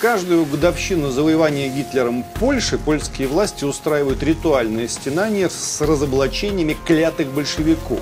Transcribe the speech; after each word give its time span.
каждую 0.00 0.46
годовщину 0.46 1.10
завоевания 1.10 1.68
Гитлером 1.68 2.24
Польши 2.38 2.78
польские 2.78 3.28
власти 3.28 3.64
устраивают 3.64 4.22
ритуальные 4.22 4.88
стенания 4.88 5.48
с 5.48 5.80
разоблачениями 5.80 6.76
клятых 6.86 7.28
большевиков. 7.28 8.00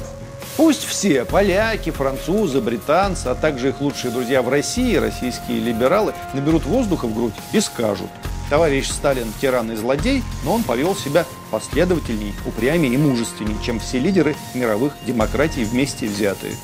Пусть 0.57 0.85
все, 0.85 1.25
поляки, 1.25 1.91
французы, 1.91 2.61
британцы, 2.61 3.27
а 3.27 3.35
также 3.35 3.69
их 3.69 3.81
лучшие 3.81 4.11
друзья 4.11 4.43
в 4.43 4.49
России, 4.49 4.97
российские 4.97 5.61
либералы, 5.61 6.15
наберут 6.35 6.65
воздуха 6.65 7.07
в 7.07 7.15
грудь 7.15 7.35
и 7.53 7.61
скажут– 7.61 8.11
Товарищ 8.49 8.89
Сталин 8.89 9.31
тиран 9.41 9.71
и 9.73 9.77
злодей, 9.77 10.23
но 10.43 10.55
он 10.55 10.63
повел 10.63 10.97
себя 10.97 11.27
последовательней, 11.51 12.35
упрямее 12.47 12.95
и 12.95 12.97
мужественней, 12.97 13.57
чем 13.63 13.79
все 13.79 13.99
лидеры 13.99 14.37
мировых 14.55 14.95
демократий 15.07 15.65
вместе 15.65 16.07
взятые. 16.07 16.55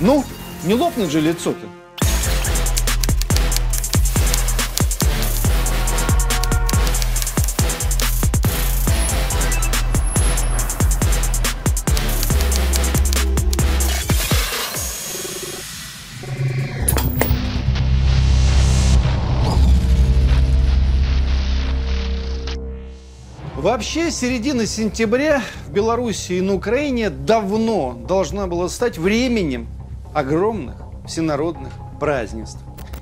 Ну, 0.00 0.24
не 0.64 0.74
лопнет 0.74 1.10
же 1.10 1.20
лицо-то. 1.20 1.66
Вообще, 23.58 24.12
середина 24.12 24.66
сентября 24.66 25.42
в 25.66 25.72
Беларуси 25.72 26.34
и 26.34 26.40
на 26.40 26.54
Украине 26.54 27.10
давно 27.10 27.98
должна 28.06 28.46
была 28.46 28.68
стать 28.68 28.98
временем 28.98 29.66
огромных 30.14 30.76
всенародных 31.08 31.72
празднеств. 31.98 32.60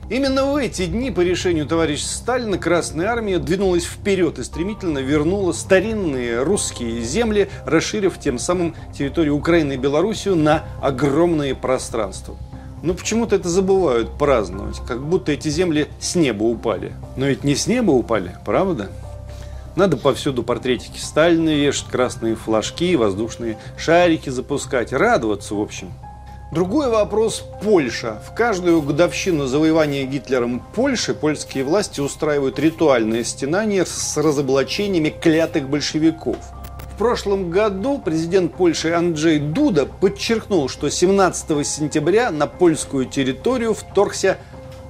Именно 0.09 0.51
в 0.51 0.57
эти 0.57 0.87
дни 0.87 1.11
по 1.11 1.21
решению 1.21 1.67
товарища 1.67 2.07
Сталина 2.07 2.57
Красная 2.57 3.09
Армия 3.09 3.39
двинулась 3.39 3.85
вперед 3.85 4.39
и 4.39 4.45
стремительно 4.45 5.01
вернула 5.01 5.53
старинные 5.53 6.43
русские 6.43 7.03
земли, 7.03 7.51
расширив 7.67 8.19
тем 8.19 8.39
самым 8.39 8.75
территорию 8.97 9.37
Украины 9.37 9.75
и 9.75 9.77
Белоруссию 9.77 10.37
на 10.37 10.65
огромные 10.81 11.55
пространства. 11.55 12.35
Но 12.83 12.95
почему-то 12.95 13.37
это 13.37 13.51
забывают 13.51 14.17
праздновать, 14.17 14.79
как 14.89 15.03
будто 15.03 15.33
эти 15.33 15.51
земли 15.51 15.89
с 16.01 16.15
неба 16.15 16.45
упали. 16.45 16.95
Но 17.19 17.27
ведь 17.27 17.45
не 17.45 17.55
с 17.55 17.67
неба 17.67 17.91
упали, 17.91 18.35
правда? 18.47 18.91
Надо 19.77 19.99
повсюду 19.99 20.43
портретики 20.43 20.99
Сталина 20.99 21.51
вешать, 21.51 21.89
красные 21.89 22.35
флажки, 22.35 22.97
воздушные 22.97 23.59
шарики 23.77 24.31
запускать, 24.31 24.91
радоваться, 24.91 25.55
в 25.55 25.61
общем. 25.61 25.93
Другой 26.51 26.89
вопрос– 26.89 27.45
Польша. 27.63 28.23
В 28.27 28.35
каждую 28.35 28.81
годовщину 28.81 29.47
завоевания 29.47 30.07
Гитлером 30.07 30.63
Польши 30.75 31.13
польские 31.13 31.65
власти 31.65 32.01
устраивают 32.01 32.59
ритуальные 32.59 33.25
стенания 33.25 33.85
с 33.85 34.17
разоблачениями 34.17 35.11
клятых 35.11 35.69
большевиков. 35.69 36.39
В 36.95 36.99
прошлом 36.99 37.51
году 37.51 38.01
президент 38.03 38.55
Польши 38.55 38.93
Анджей 38.93 39.39
Дуда 39.39 39.85
подчеркнул, 39.85 40.71
что 40.71 40.89
17 40.89 41.67
сентября 41.67 42.31
на 42.31 42.47
польскую 42.47 43.05
территорию 43.05 43.75
вторгся 43.75 44.39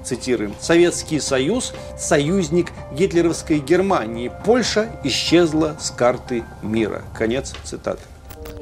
цитируем, 0.06 0.54
«Советский 0.60 1.18
Союз– 1.20 1.72
союзник 1.98 2.72
гитлеровской 2.92 3.58
Германии. 3.58 4.30
Польша 4.44 4.90
исчезла 5.04 5.76
с 5.80 5.90
карты 5.90 6.44
мира». 6.62 7.02
Конец 7.16 7.54
цитаты. 7.64 8.02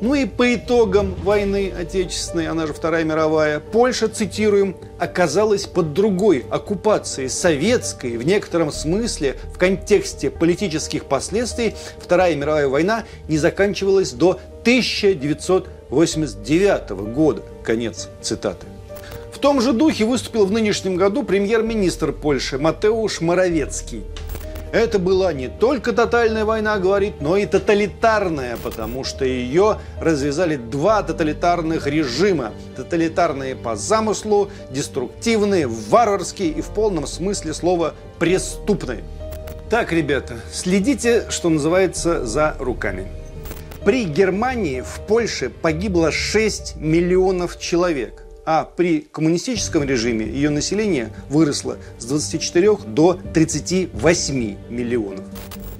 Ну 0.00 0.14
и 0.14 0.24
по 0.26 0.54
итогам 0.54 1.14
войны 1.22 1.72
Отечественной, 1.78 2.48
она 2.48 2.66
же 2.66 2.72
Вторая 2.72 3.04
мировая, 3.04 3.60
Польша, 3.60 4.08
цитируем, 4.08 4.74
оказалась 4.98 5.66
под 5.66 5.92
другой 5.92 6.46
оккупацией 6.50 7.28
советской, 7.28 8.16
в 8.16 8.26
некотором 8.26 8.72
смысле, 8.72 9.36
в 9.54 9.58
контексте 9.58 10.30
политических 10.30 11.04
последствий, 11.04 11.76
Вторая 11.98 12.34
мировая 12.34 12.66
война 12.68 13.04
не 13.28 13.38
заканчивалась 13.38 14.10
до 14.12 14.40
1989 14.62 16.90
года. 17.14 17.42
Конец 17.62 18.08
цитаты 18.20 18.66
том 19.44 19.60
же 19.60 19.74
духе 19.74 20.06
выступил 20.06 20.46
в 20.46 20.52
нынешнем 20.52 20.96
году 20.96 21.22
премьер-министр 21.22 22.12
Польши 22.12 22.58
Матеуш 22.58 23.20
Моровецкий. 23.20 24.02
Это 24.72 24.98
была 24.98 25.34
не 25.34 25.48
только 25.48 25.92
тотальная 25.92 26.46
война, 26.46 26.78
говорит, 26.78 27.20
но 27.20 27.36
и 27.36 27.44
тоталитарная, 27.44 28.56
потому 28.56 29.04
что 29.04 29.26
ее 29.26 29.80
развязали 30.00 30.56
два 30.56 31.02
тоталитарных 31.02 31.86
режима. 31.86 32.52
Тоталитарные 32.74 33.54
по 33.54 33.76
замыслу, 33.76 34.48
деструктивные, 34.70 35.66
варварские 35.66 36.48
и 36.48 36.62
в 36.62 36.68
полном 36.68 37.06
смысле 37.06 37.52
слова 37.52 37.92
преступные. 38.18 39.04
Так, 39.68 39.92
ребята, 39.92 40.36
следите, 40.54 41.26
что 41.28 41.50
называется, 41.50 42.24
за 42.24 42.56
руками. 42.58 43.08
При 43.84 44.04
Германии 44.04 44.80
в 44.80 45.00
Польше 45.06 45.50
погибло 45.50 46.10
6 46.10 46.76
миллионов 46.76 47.58
человек 47.58 48.23
а 48.46 48.64
при 48.64 49.00
коммунистическом 49.00 49.84
режиме 49.84 50.26
ее 50.26 50.50
население 50.50 51.10
выросло 51.28 51.78
с 51.98 52.04
24 52.04 52.76
до 52.86 53.18
38 53.32 54.56
миллионов. 54.68 55.24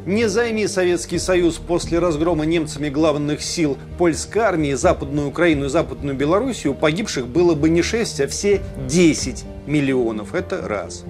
Не 0.07 0.29
займи 0.29 0.67
Советский 0.67 1.19
Союз 1.19 1.57
после 1.57 1.99
разгрома 1.99 2.45
немцами 2.45 2.91
главных 2.91 3.41
сил 3.43 3.79
польской 3.97 4.43
армии, 4.43 4.75
Западную 4.75 5.29
Украину 5.29 5.67
и 5.67 5.69
Западную 5.71 6.15
Белоруссию, 6.15 6.75
погибших 6.75 7.27
было 7.27 7.55
бы 7.55 7.71
не 7.71 7.81
6, 7.81 8.21
а 8.21 8.29
все 8.29 8.61
10 8.87 9.45
миллионов. 9.67 10.35
Это 10.35 10.69
раз. 10.69 11.05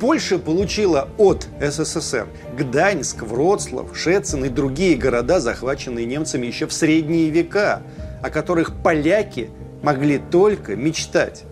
Польша 0.00 0.40
получила 0.40 1.08
от 1.18 1.46
СССР 1.60 2.26
Гданьск, 2.58 3.22
Вроцлав, 3.22 3.96
Шецин 3.96 4.44
и 4.44 4.48
другие 4.48 4.96
города, 4.96 5.38
захваченные 5.38 6.04
немцами 6.04 6.46
еще 6.46 6.66
в 6.66 6.72
средние 6.72 7.30
века, 7.30 7.82
о 8.22 8.30
которых 8.30 8.72
поляки– 8.82 9.50
могли 9.82 10.18
только 10.18 10.76
мечтать. 10.76 11.44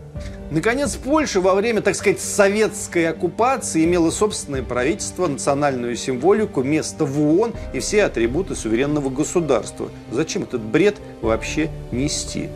Наконец, 0.51 0.97
Польша 0.97 1.41
во 1.41 1.55
время, 1.55 1.81
так 1.81 1.95
сказать, 1.95 2.21
советской 2.21 3.07
оккупации 3.07 3.85
имела 3.85 4.11
собственное 4.11 4.65
правительство, 4.65 5.29
национальную 5.29 5.95
символику, 5.95 6.65
место 6.65 7.05
в 7.05 7.21
ООН 7.21 7.55
и 7.73 7.79
все 7.79 8.05
атрибуты 8.05 8.57
суверенного 8.57 9.11
государства. 9.11 9.91
Зачем 10.11 10.43
этот 10.43 10.61
бред 10.61 10.97
вообще 11.23 11.71
нести? 11.93 12.49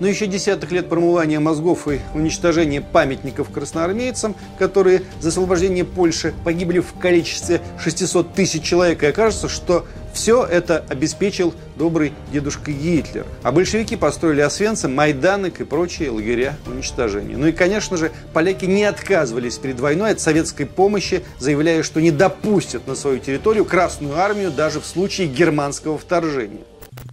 но 0.00 0.06
еще 0.06 0.26
десятых 0.26 0.72
лет 0.72 0.88
промывания 0.88 1.40
мозгов 1.40 1.88
и 1.88 2.00
уничтожения 2.14 2.80
памятников 2.80 3.50
красноармейцам, 3.50 4.34
которые 4.58 5.02
за 5.20 5.30
освобождение 5.30 5.84
Польши 5.84 6.34
погибли 6.44 6.80
в 6.80 6.92
количестве 7.00 7.60
600 7.78 8.34
тысяч 8.34 8.62
человек, 8.62 9.02
и 9.02 9.06
окажется, 9.06 9.48
что 9.48 9.86
все 10.16 10.44
это 10.44 10.84
обеспечил 10.88 11.54
добрый 11.76 12.14
дедушка 12.32 12.72
Гитлер. 12.72 13.26
А 13.42 13.52
большевики 13.52 13.96
построили 13.96 14.40
Освенцим, 14.40 14.94
Майданок 14.94 15.60
и 15.60 15.64
прочие 15.64 16.10
лагеря 16.10 16.56
уничтожения. 16.66 17.36
Ну 17.36 17.48
и, 17.48 17.52
конечно 17.52 17.96
же, 17.96 18.10
поляки 18.32 18.64
не 18.64 18.84
отказывались 18.84 19.58
перед 19.58 19.78
войной 19.78 20.12
от 20.12 20.20
советской 20.20 20.64
помощи, 20.64 21.22
заявляя, 21.38 21.82
что 21.82 22.00
не 22.00 22.10
допустят 22.10 22.88
на 22.88 22.94
свою 22.94 23.18
территорию 23.18 23.66
Красную 23.66 24.16
армию 24.16 24.50
даже 24.50 24.80
в 24.80 24.86
случае 24.86 25.28
германского 25.28 25.98
вторжения. 25.98 26.64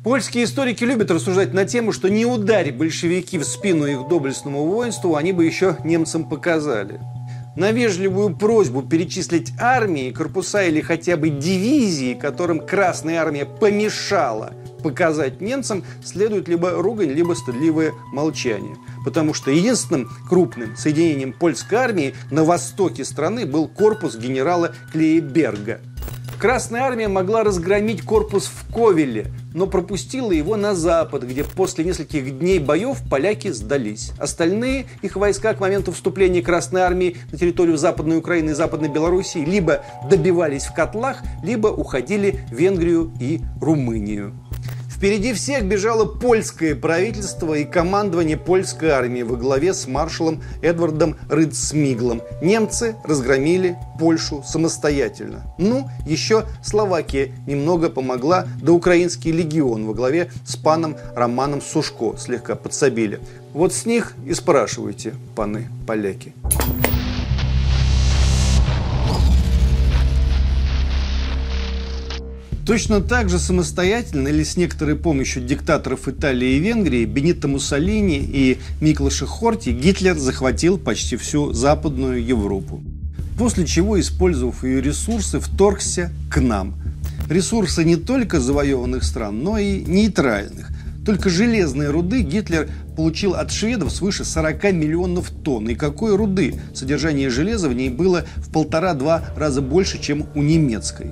Польские 0.04 0.46
историки 0.46 0.84
любят 0.84 1.12
рассуждать 1.12 1.54
на 1.54 1.66
тему, 1.66 1.92
что 1.92 2.10
не 2.10 2.26
удари 2.26 2.72
большевики 2.72 3.38
в 3.38 3.44
спину 3.44 3.86
их 3.86 4.08
доблестному 4.08 4.66
воинству, 4.66 5.16
они 5.16 5.34
бы 5.34 5.46
еще 5.46 5.78
немцам 5.84 6.28
показали. 6.30 7.02
На 7.56 7.72
вежливую 7.72 8.36
просьбу 8.36 8.82
перечислить 8.82 9.54
армии, 9.60 10.12
корпуса 10.12 10.64
или 10.64 10.82
хотя 10.82 11.18
бы 11.18 11.30
дивизии, 11.30 12.16
которым 12.16 12.60
Красная 12.60 13.22
Армия 13.22 13.46
помешала 13.46 14.54
показать 14.82 15.40
немцам, 15.40 15.84
следует 16.04 16.48
либо 16.48 16.72
ругань, 16.72 17.12
либо 17.12 17.34
стыдливое 17.34 17.94
молчание. 18.12 18.76
Потому 19.06 19.36
что 19.36 19.52
единственным 19.52 20.10
крупным 20.28 20.76
соединением 20.76 21.32
польской 21.32 21.78
армии 21.78 22.16
на 22.32 22.44
востоке 22.44 23.06
страны 23.06 23.46
был 23.46 23.68
корпус 23.68 24.16
генерала 24.18 24.74
Клейберга– 24.92 25.80
Красная 26.40 26.82
армия 26.82 27.08
могла 27.08 27.44
разгромить 27.44 28.02
корпус 28.02 28.46
в 28.46 28.74
Ковеле, 28.74 29.28
но 29.54 29.68
пропустила 29.68 30.32
его 30.32 30.58
на 30.58 30.76
запад, 30.76 31.24
где 31.24 31.44
после 31.44 31.86
нескольких 31.86 32.38
дней 32.38 32.60
боев 32.60 32.98
поляки 33.10 33.50
сдались. 33.50 34.12
Остальные 34.18 34.88
их 35.02 35.16
войска 35.16 35.54
к 35.54 35.60
моменту 35.60 35.92
вступления 35.92 36.42
Красной 36.42 36.82
армии 36.82 37.18
на 37.32 37.38
территорию 37.38 37.78
Западной 37.78 38.18
Украины 38.18 38.52
и 38.52 38.54
Западной 38.54 38.90
Белоруссии 38.90 39.40
либо 39.40 39.86
добивались 40.10 40.66
в 40.66 40.74
котлах, 40.74 41.22
либо 41.44 41.68
уходили 41.68 42.40
в 42.52 42.56
Венгрию 42.56 43.14
и 43.20 43.42
Румынию. 43.62 44.34
Впереди 45.04 45.34
всех 45.34 45.66
бежало 45.66 46.06
польское 46.06 46.76
правительство 46.76 47.56
и 47.56 47.66
командование 47.66 48.38
польской 48.38 48.92
армии 48.92 49.22
во 49.22 49.36
главе 49.36 49.74
с 49.74 49.86
маршалом 49.86 50.42
Эдвардом 50.62 51.18
Рыдсмиглом. 51.30 52.22
Немцы 52.42 52.96
разгромили 53.04 53.76
Польшу 54.00 54.42
самостоятельно. 54.48 55.44
Ну, 55.58 55.90
еще 56.06 56.46
Словакия 56.64 57.34
немного 57.46 57.90
помогла, 57.90 58.48
да 58.62 58.72
украинский 58.72 59.34
легион 59.34 59.88
во 59.88 59.94
главе 59.94 60.32
с 60.46 60.56
паном 60.56 60.96
Романом 61.18 61.62
Сушко 61.62 62.16
слегка 62.18 62.56
подсобили. 62.56 63.20
Вот 63.52 63.74
с 63.74 63.86
них 63.86 64.14
и 64.26 64.34
спрашивайте, 64.34 65.16
паны 65.36 65.68
поляки. 65.86 66.34
Точно 72.66 73.02
так 73.02 73.30
же 73.30 73.40
самостоятельно 73.40 74.30
или 74.30 74.42
с 74.42 74.56
некоторой 74.56 74.96
помощью 74.96 75.44
диктаторов 75.44 76.08
Италии 76.08 76.56
и 76.56 76.60
Венгрии 76.60 77.04
Бенито 77.04 77.50
Муссолини 77.50 78.20
и 78.20 78.58
Миклаша 78.80 79.26
Хорти 79.26 79.72
Гитлер 79.72 80.18
захватил 80.18 80.78
почти 80.78 81.18
всю 81.18 81.52
Западную 81.52 82.26
Европу. 82.26 82.82
После 83.38 83.66
чего, 83.66 84.00
использовав 84.00 84.64
ее 84.64 84.82
ресурсы, 84.82 85.42
вторгся 85.42 86.10
к 86.32 86.40
нам. 86.40 86.76
Ресурсы 87.30 87.84
не 87.84 87.98
только 87.98 88.40
завоеванных 88.40 89.04
стран, 89.04 89.44
но 89.44 89.58
и 89.58 89.84
нейтральных. 89.84 90.70
Только 91.06 91.30
железные 91.30 91.90
руды 91.90 92.22
Гитлер 92.22 92.70
получил 92.96 93.34
от 93.34 93.52
шведов 93.52 93.92
свыше 93.92 94.24
40 94.24 94.72
миллионов 94.72 95.32
тонн. 95.32 95.68
И 95.68 95.76
какой 95.76 96.16
руды? 96.16 96.56
Содержание 96.74 97.30
железа 97.30 97.68
в 97.68 97.74
ней 97.74 97.90
было 97.90 98.26
в 98.38 98.54
полтора-два 98.54 99.26
раза 99.36 99.62
больше, 99.62 100.02
чем 100.02 100.28
у 100.34 100.42
немецкой. 100.42 101.12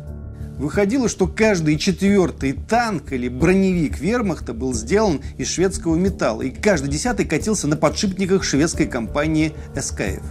Выходило, 0.62 1.10
что 1.10 1.25
каждый 1.25 1.75
четвертый 1.80 2.54
танк 2.54 3.13
или 3.13 3.30
броневик 3.30 4.00
вермахта 4.00 4.54
был 4.54 4.75
сделан 4.75 5.19
из 5.40 5.48
шведского 5.48 5.96
металла, 5.96 6.44
и 6.44 6.52
каждый 6.52 6.88
десятый 6.88 7.25
катился 7.25 7.68
на 7.68 7.75
подшипниках 7.75 8.44
шведской 8.44 8.86
компании 8.86 9.54
СКФ. 9.75 10.22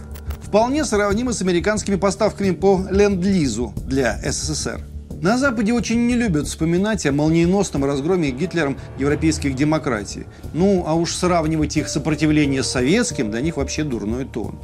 Вполне 0.41 0.85
сравнимо 0.85 1.33
с 1.33 1.41
американскими 1.41 1.97
поставками 1.97 2.51
по 2.51 2.81
Ленд-Лизу 2.89 3.73
для 3.85 4.21
СССР. 4.23 4.79
На 5.21 5.37
Западе 5.37 5.73
очень 5.73 6.07
не 6.07 6.15
любят 6.15 6.47
вспоминать 6.47 7.05
о 7.05 7.11
молниеносном 7.11 7.83
разгроме 7.83 8.31
Гитлером 8.31 8.77
европейских 8.97 9.53
демократий. 9.53 10.23
Ну, 10.53 10.85
а 10.87 10.93
уж 10.93 11.13
сравнивать 11.13 11.75
их 11.75 11.89
сопротивление 11.89 12.63
с 12.63 12.71
советским 12.71 13.31
для 13.31 13.41
них 13.41 13.57
вообще 13.57 13.83
дурной 13.83 14.23
тон. 14.23 14.57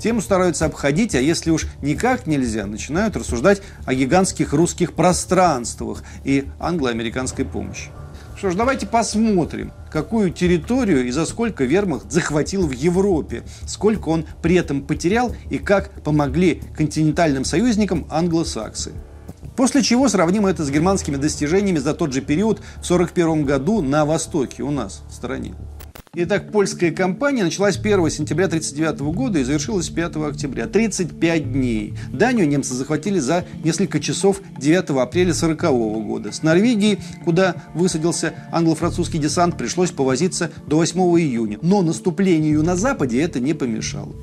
Тему 0.00 0.20
стараются 0.20 0.66
обходить, 0.66 1.14
а 1.14 1.20
если 1.20 1.50
уж 1.50 1.66
никак 1.82 2.26
нельзя, 2.26 2.66
начинают 2.66 3.16
рассуждать 3.16 3.62
о 3.84 3.94
гигантских 3.94 4.52
русских 4.52 4.92
пространствах 4.92 6.02
и 6.24 6.46
англо-американской 6.60 7.44
помощи. 7.44 7.88
Что 8.36 8.50
ж, 8.50 8.54
давайте 8.54 8.86
посмотрим, 8.86 9.72
какую 9.90 10.30
территорию 10.30 11.06
и 11.06 11.10
за 11.10 11.24
сколько 11.24 11.64
вермахт 11.64 12.12
захватил 12.12 12.66
в 12.66 12.72
Европе, 12.72 13.44
сколько 13.66 14.10
он 14.10 14.26
при 14.42 14.56
этом 14.56 14.82
потерял 14.82 15.34
и 15.48 15.56
как 15.56 15.90
помогли 16.02 16.60
континентальным 16.76 17.46
союзникам 17.46 18.06
англосаксы. 18.10 18.92
После 19.56 19.82
чего 19.82 20.06
сравним 20.10 20.44
это 20.44 20.64
с 20.64 20.70
германскими 20.70 21.16
достижениями 21.16 21.78
за 21.78 21.94
тот 21.94 22.12
же 22.12 22.20
период 22.20 22.58
в 22.58 22.90
1941 22.90 23.44
году 23.46 23.80
на 23.80 24.04
Востоке, 24.04 24.62
у 24.62 24.70
нас, 24.70 25.02
в 25.08 25.14
стране. 25.14 25.54
Итак, 26.18 26.50
польская 26.50 26.92
кампания 26.92 27.44
началась 27.44 27.76
1 27.76 28.08
сентября 28.08 28.46
1939 28.46 29.14
года 29.14 29.38
и 29.38 29.44
завершилась 29.44 29.90
5 29.90 30.16
октября. 30.16 30.66
35 30.66 31.52
дней. 31.52 31.92
Данию 32.10 32.48
немцы 32.48 32.72
захватили 32.72 33.18
за 33.18 33.44
несколько 33.62 34.00
часов 34.00 34.40
9 34.56 34.78
апреля 34.98 35.32
1940 35.32 36.06
года. 36.06 36.32
С 36.32 36.42
Норвегией, 36.42 37.00
куда 37.26 37.56
высадился 37.74 38.32
англо-французский 38.50 39.18
десант, 39.18 39.58
пришлось 39.58 39.90
повозиться 39.90 40.50
до 40.66 40.76
8 40.76 40.98
июня. 41.20 41.58
Но 41.60 41.82
наступлению 41.82 42.62
на 42.62 42.76
Западе 42.76 43.20
это 43.20 43.38
не 43.38 43.52
помешало. 43.52 44.14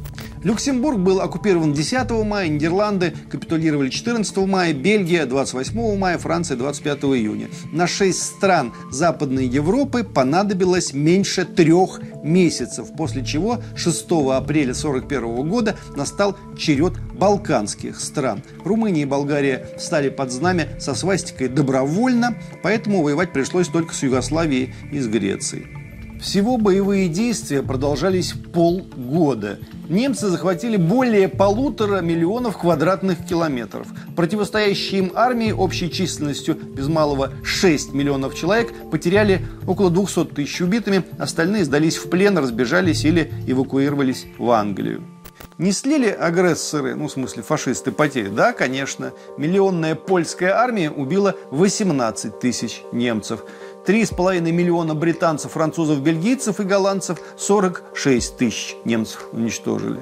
Люксембург 0.43 0.99
был 0.99 1.21
оккупирован 1.21 1.73
10 1.73 2.11
мая, 2.25 2.49
Нидерланды 2.49 3.13
капитулировали 3.29 3.89
14 3.89 4.35
мая, 4.37 4.73
Бельгия 4.73 5.25
28 5.25 5.97
мая, 5.97 6.17
Франция 6.17 6.57
25 6.57 7.03
июня. 7.03 7.47
На 7.71 7.87
6 7.87 8.21
стран 8.21 8.73
Западной 8.91 9.47
Европы 9.47 10.03
понадобилось 10.03 10.93
меньше 10.93 11.45
трех 11.45 12.01
месяцев, 12.23 12.89
после 12.97 13.23
чего 13.25 13.61
6 13.75 14.03
апреля 14.31 14.73
1941 14.73 15.49
года 15.49 15.77
настал 15.95 16.37
черед 16.57 16.93
балканских 17.13 17.99
стран. 17.99 18.43
Румыния 18.65 19.03
и 19.03 19.05
Болгария 19.05 19.69
стали 19.77 20.09
под 20.09 20.31
знамя 20.31 20.67
со 20.79 20.93
свастикой 20.93 21.47
добровольно, 21.47 22.35
поэтому 22.63 23.01
воевать 23.01 23.31
пришлось 23.31 23.69
только 23.69 23.93
с 23.93 24.03
Югославией 24.03 24.73
и 24.91 24.99
с 24.99 25.07
Грецией. 25.07 25.67
Всего 26.23 26.57
боевые 26.57 27.09
действия 27.09 27.61
продолжались 27.61 28.33
полгода. 28.53 29.59
Немцы 29.89 30.29
захватили 30.29 30.77
более 30.77 31.27
полутора 31.27 31.99
миллионов 31.99 32.57
квадратных 32.57 33.25
километров. 33.25 33.87
Противостоящие 34.15 35.01
им 35.01 35.11
армии 35.13 35.51
общей 35.51 35.91
численностью 35.91 36.55
без 36.55 36.87
малого 36.87 37.33
6 37.43 37.93
миллионов 37.93 38.33
человек 38.33 38.73
потеряли 38.91 39.45
около 39.67 39.89
200 39.89 40.25
тысяч 40.25 40.61
убитыми, 40.61 41.03
остальные 41.17 41.65
сдались 41.65 41.97
в 41.97 42.09
плен, 42.09 42.37
разбежались 42.37 43.03
или 43.03 43.31
эвакуировались 43.45 44.25
в 44.37 44.51
Англию. 44.51 45.03
Несли 45.57 45.97
ли 45.97 46.09
агрессоры, 46.09 46.95
ну 46.95 47.07
в 47.07 47.11
смысле 47.11 47.43
фашисты, 47.43 47.91
потери? 47.91 48.27
Да, 48.27 48.53
конечно. 48.53 49.11
Миллионная 49.37 49.95
польская 49.95 50.51
армия 50.51 50.89
убила 50.89 51.35
18 51.51 52.39
тысяч 52.39 52.81
немцев. 52.91 53.43
3,5 53.85 54.39
миллиона 54.51 54.95
британцев, 54.95 55.51
французов, 55.51 56.01
бельгийцев 56.01 56.59
и 56.59 56.63
голландцев 56.63 57.19
46 57.37 58.37
тысяч 58.37 58.75
немцев 58.85 59.27
уничтожили. 59.31 59.99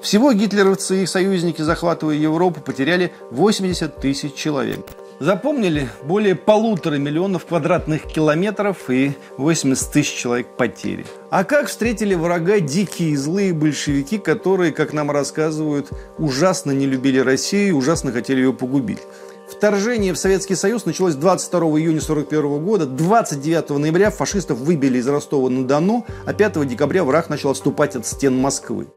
Всего 0.00 0.32
гитлеровцы 0.32 0.98
и 0.98 1.02
их 1.02 1.08
союзники, 1.08 1.62
захватывая 1.62 2.14
Европу, 2.14 2.60
потеряли 2.60 3.12
80 3.30 3.96
тысяч 3.96 4.34
человек. 4.34 4.86
Запомнили 5.18 5.88
более 6.04 6.34
полутора 6.34 6.96
миллионов 6.96 7.46
квадратных 7.46 8.02
километров 8.04 8.90
и 8.90 9.14
80 9.38 9.90
тысяч 9.90 10.14
человек 10.14 10.46
потери. 10.56 11.06
А 11.30 11.42
как 11.42 11.68
встретили 11.68 12.14
врага 12.14 12.60
дикие 12.60 13.10
и 13.10 13.16
злые 13.16 13.54
большевики, 13.54 14.18
которые, 14.18 14.72
как 14.72 14.92
нам 14.92 15.10
рассказывают, 15.10 15.88
ужасно 16.18 16.70
не 16.72 16.86
любили 16.86 17.18
Россию 17.18 17.68
и 17.68 17.72
ужасно 17.72 18.12
хотели 18.12 18.40
ее 18.40 18.52
погубить? 18.52 19.00
Вторжение 19.48 20.12
в 20.12 20.18
Советский 20.18 20.56
Союз 20.56 20.86
началось 20.86 21.14
22 21.14 21.60
июня 21.60 22.00
1941 22.00 22.64
года. 22.64 22.86
29 22.86 23.70
ноября 23.78 24.10
фашистов 24.10 24.58
выбили 24.58 24.98
из 24.98 25.06
Ростова-на-Дону, 25.06 26.04
а 26.26 26.32
5 26.32 26.66
декабря 26.66 27.04
враг 27.04 27.30
начал 27.30 27.50
отступать 27.50 27.94
от 27.94 28.06
стен 28.06 28.36
Москвы. 28.36 28.88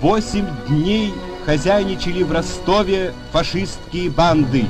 Восемь 0.00 0.46
дней 0.68 1.12
хозяйничали 1.44 2.22
в 2.22 2.30
Ростове 2.30 3.12
фашистские 3.32 4.10
банды. 4.10 4.66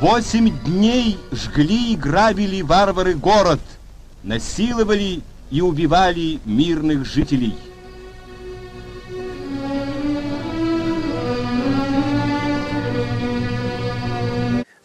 Восемь 0.00 0.56
дней 0.64 1.18
жгли 1.32 1.92
и 1.92 1.96
грабили 1.96 2.62
варвары 2.62 3.14
город, 3.14 3.60
насиловали 4.22 5.20
и 5.50 5.60
убивали 5.60 6.40
мирных 6.44 7.04
жителей. 7.04 7.54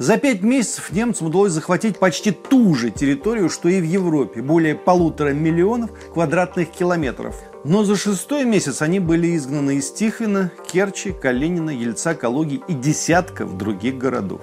За 0.03 0.17
пять 0.17 0.41
месяцев 0.41 0.91
немцам 0.91 1.27
удалось 1.27 1.53
захватить 1.53 1.97
почти 1.97 2.31
ту 2.31 2.75
же 2.75 2.89
территорию, 2.89 3.49
что 3.49 3.69
и 3.69 3.79
в 3.79 3.85
Европе, 3.85 4.41
более 4.41 4.75
полутора 4.75 5.29
миллионов 5.29 5.91
квадратных 6.11 6.71
километров. 6.71 7.37
Но 7.63 7.85
за 7.85 7.95
шестой 7.95 8.43
месяц 8.43 8.81
они 8.81 8.99
были 8.99 9.33
изгнаны 9.37 9.77
из 9.77 9.89
Тихвина, 9.93 10.51
Керчи, 10.69 11.13
Калинина, 11.13 11.69
Ельца, 11.69 12.15
Калуги 12.15 12.61
и 12.67 12.73
десятков 12.73 13.57
других 13.57 13.97
городов. 13.97 14.41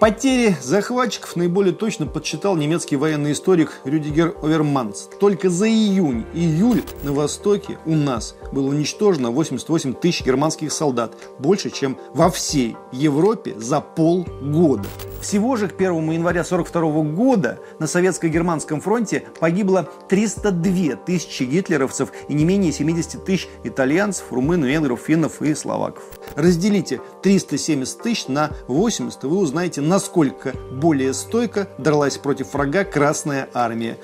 Потери 0.00 0.56
захватчиков 0.62 1.36
наиболее 1.36 1.74
точно 1.74 2.06
подсчитал 2.06 2.56
немецкий 2.56 2.96
военный 2.96 3.32
историк 3.32 3.80
Рюдигер 3.84 4.34
Оверманс. 4.42 5.10
Только 5.20 5.50
за 5.50 5.68
июнь-июль 5.68 6.82
на 7.02 7.12
Востоке 7.12 7.78
у 7.84 7.94
нас 7.94 8.34
было 8.50 8.68
уничтожено 8.68 9.30
88 9.30 9.92
тысяч 9.92 10.24
германских 10.24 10.72
солдат, 10.72 11.12
больше, 11.38 11.68
чем 11.68 11.98
во 12.14 12.30
всей 12.30 12.78
Европе 12.92 13.54
за 13.58 13.82
полгода. 13.82 14.88
Всего 15.20 15.56
же 15.56 15.68
к 15.68 15.74
1 15.74 16.10
января 16.10 16.40
1942 16.40 17.02
года 17.14 17.58
на 17.78 17.86
советско-германском 17.86 18.80
фронте 18.80 19.24
погибло 19.38 19.88
302 20.08 20.96
тысячи 20.96 21.42
гитлеровцев 21.42 22.10
и 22.28 22.34
не 22.34 22.44
менее 22.44 22.72
70 22.72 23.24
тысяч 23.24 23.48
итальянцев, 23.62 24.32
румын, 24.32 24.64
венгров, 24.64 25.00
финнов 25.00 25.42
и 25.42 25.54
словаков. 25.54 26.04
Разделите 26.36 27.00
370 27.22 28.02
тысяч 28.02 28.28
на 28.28 28.50
80, 28.66 29.24
вы 29.24 29.36
узнаете, 29.36 29.82
насколько 29.82 30.54
более 30.72 31.12
стойко 31.12 31.68
дралась 31.78 32.16
против 32.16 32.54
врага 32.54 32.84
Красная 32.84 33.48
Армия. 33.52 33.98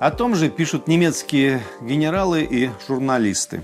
О 0.00 0.10
том 0.10 0.34
же 0.34 0.48
пишут 0.48 0.88
немецкие 0.88 1.62
генералы 1.80 2.42
и 2.42 2.70
журналисты. 2.88 3.62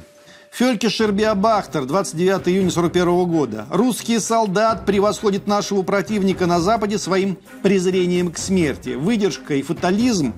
Фельке 0.53 0.89
Шербиабахтер, 0.89 1.85
29 1.85 2.49
июня 2.49 2.71
41 2.71 3.27
года. 3.27 3.67
Русский 3.71 4.19
солдат 4.19 4.87
превосходит 4.87 5.47
нашего 5.47 5.83
противника 5.83 6.47
на 6.47 6.61
Западе 6.61 6.99
своим 6.99 7.39
презрением 7.63 8.33
к 8.33 8.39
смерти. 8.39 8.91
Выдержка 8.91 9.55
и 9.55 9.63
фатализм 9.63 10.35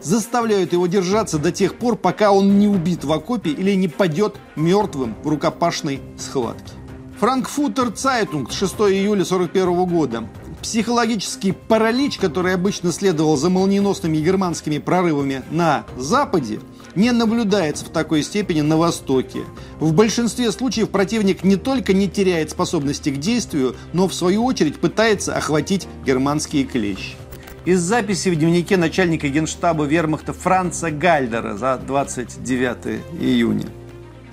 заставляют 0.00 0.72
его 0.72 0.86
держаться 0.86 1.38
до 1.38 1.52
тех 1.52 1.76
пор, 1.76 1.96
пока 1.96 2.32
он 2.32 2.58
не 2.58 2.66
убит 2.66 3.04
в 3.04 3.12
окопе 3.12 3.50
или 3.50 3.72
не 3.74 3.88
падет 3.88 4.36
мертвым 4.56 5.14
в 5.22 5.28
рукопашной 5.28 6.00
схватке. 6.18 6.72
Франкфуртер 7.20 7.92
Цайтунг, 7.92 8.50
6 8.50 8.74
июля 8.74 9.24
41 9.24 9.84
года. 9.84 10.24
Психологический 10.62 11.50
паралич, 11.52 12.18
который 12.18 12.54
обычно 12.54 12.92
следовал 12.92 13.36
за 13.36 13.50
молниеносными 13.50 14.18
германскими 14.18 14.78
прорывами 14.78 15.42
на 15.50 15.84
Западе, 15.96 16.60
не 16.94 17.10
наблюдается 17.10 17.84
в 17.84 17.88
такой 17.88 18.22
степени 18.22 18.60
на 18.60 18.76
Востоке. 18.76 19.40
В 19.80 19.92
большинстве 19.92 20.52
случаев 20.52 20.90
противник 20.90 21.42
не 21.42 21.56
только 21.56 21.92
не 21.92 22.08
теряет 22.08 22.50
способности 22.50 23.10
к 23.10 23.18
действию, 23.18 23.74
но 23.92 24.06
в 24.06 24.14
свою 24.14 24.44
очередь 24.44 24.78
пытается 24.78 25.34
охватить 25.34 25.88
германские 26.06 26.64
клещи. 26.64 27.16
Из 27.64 27.80
записи 27.80 28.28
в 28.28 28.36
дневнике 28.36 28.76
начальника 28.76 29.28
генштаба 29.28 29.84
вермахта 29.84 30.32
Франца 30.32 30.92
Гальдера 30.92 31.56
за 31.56 31.76
29 31.76 33.00
июня. 33.20 33.66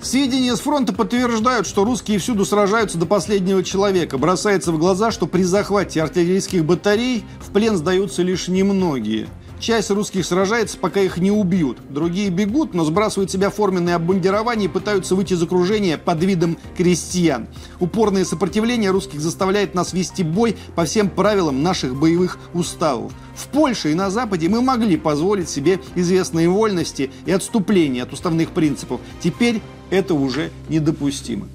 Сведения 0.02 0.56
с 0.56 0.60
фронта 0.60 0.94
подтверждают, 0.94 1.66
что 1.66 1.84
русские 1.84 2.18
всюду 2.18 2.46
сражаются 2.46 2.96
до 2.96 3.04
последнего 3.04 3.62
человека. 3.62 4.16
Бросается 4.16 4.72
в 4.72 4.78
глаза, 4.78 5.10
что 5.10 5.26
при 5.26 5.42
захвате 5.42 6.02
артиллерийских 6.02 6.64
батарей 6.64 7.24
в 7.38 7.52
плен 7.52 7.76
сдаются 7.76 8.22
лишь 8.22 8.48
немногие. 8.48 9.28
Часть 9.58 9.90
русских 9.90 10.24
сражается, 10.24 10.78
пока 10.78 11.00
их 11.00 11.18
не 11.18 11.30
убьют. 11.30 11.76
Другие 11.90 12.30
бегут, 12.30 12.72
но 12.72 12.82
сбрасывают 12.82 13.30
себя 13.30 13.50
форменные 13.50 13.94
обмундирования 13.94 14.64
и 14.64 14.70
пытаются 14.70 15.14
выйти 15.14 15.34
из 15.34 15.42
окружения 15.42 15.98
под 15.98 16.24
видом 16.24 16.56
крестьян. 16.78 17.46
Упорное 17.78 18.24
сопротивление 18.24 18.90
русских 18.90 19.20
заставляет 19.20 19.74
нас 19.74 19.92
вести 19.92 20.22
бой 20.22 20.56
по 20.74 20.86
всем 20.86 21.10
правилам 21.10 21.62
наших 21.62 21.94
боевых 21.94 22.38
уставов. 22.54 23.12
В 23.36 23.48
Польше 23.48 23.92
и 23.92 23.94
на 23.94 24.08
Западе 24.08 24.48
мы 24.48 24.62
могли 24.62 24.96
позволить 24.96 25.50
себе 25.50 25.78
известные 25.94 26.48
вольности 26.48 27.10
и 27.26 27.30
отступления 27.30 28.04
от 28.04 28.14
уставных 28.14 28.52
принципов. 28.52 29.02
Теперь 29.22 29.60
это 29.90 30.14
уже 30.14 30.50
недопустимо. 30.68 31.48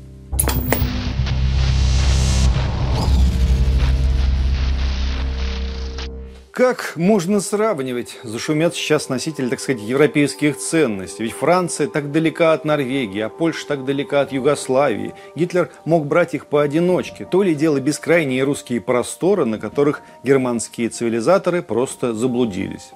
Как 6.55 6.93
можно 6.95 7.41
сравнивать, 7.41 8.17
зашумят 8.23 8.75
сейчас 8.75 9.09
носители, 9.09 9.49
так 9.49 9.59
сказать, 9.59 9.81
европейских 9.81 10.57
ценностей? 10.57 11.23
Ведь 11.23 11.33
Франция 11.33 11.87
так 11.87 12.13
далека 12.13 12.53
от 12.53 12.63
Норвегии, 12.63 13.19
а 13.19 13.27
Польша 13.27 13.67
так 13.67 13.83
далека 13.83 14.21
от 14.21 14.31
Югославии. 14.31 15.13
Гитлер 15.35 15.69
мог 15.83 16.05
брать 16.05 16.33
их 16.33 16.45
поодиночке. 16.45 17.25
То 17.25 17.43
ли 17.43 17.55
дело 17.55 17.81
бескрайние 17.81 18.45
русские 18.45 18.79
просторы, 18.79 19.43
на 19.43 19.59
которых 19.59 20.01
германские 20.23 20.87
цивилизаторы 20.87 21.61
просто 21.61 22.13
заблудились. 22.13 22.91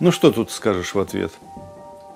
Ну 0.00 0.10
что 0.10 0.32
тут 0.32 0.50
скажешь 0.50 0.92
в 0.92 0.98
ответ? 0.98 1.30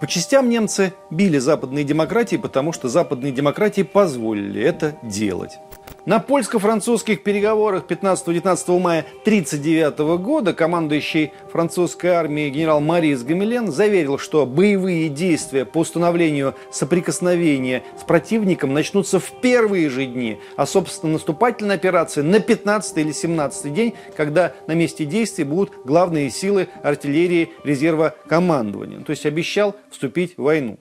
По 0.01 0.07
частям 0.07 0.49
немцы 0.49 0.95
били 1.11 1.37
западные 1.37 1.85
демократии, 1.85 2.37
потому 2.37 2.73
что 2.73 2.89
западные 2.89 3.33
демократии 3.33 3.83
позволили 3.83 4.63
это 4.63 4.97
делать. 5.03 5.59
На 6.07 6.19
польско-французских 6.19 7.23
переговорах 7.23 7.85
15-19 7.87 8.81
мая 8.81 9.07
1939 9.23 9.99
года 10.21 10.55
командующий 10.55 11.33
французской 11.53 12.09
армией 12.09 12.51
генерал 12.51 12.81
Марис 12.81 13.23
Гамилен 13.23 13.71
заверил, 13.71 14.19
что 14.19 14.47
боевые 14.47 15.11
действия 15.11 15.67
по 15.67 15.79
установлению 15.79 16.55
соприкосновения 16.73 17.83
с 17.97 18.03
противником 18.03 18.73
начнутся 18.73 19.21
в 19.21 19.31
первые 19.43 19.91
же 19.91 20.07
дни, 20.07 20.41
а, 20.57 20.65
собственно, 20.65 21.13
наступательная 21.13 21.77
операция 21.77 22.25
на 22.25 22.41
15 22.41 22.97
или 22.99 23.13
17 23.13 23.73
день, 23.73 23.95
когда 24.17 24.55
на 24.67 24.73
месте 24.73 25.05
действий 25.05 25.45
будут 25.45 25.73
главные 25.85 26.31
силы 26.31 26.69
артиллерии 26.83 27.53
резерва 27.63 28.15
командования. 28.27 29.01
То 29.01 29.11
есть 29.11 29.27
обещал 29.27 29.77
вступить 29.91 30.39
в 30.39 30.43
войну. 30.43 30.79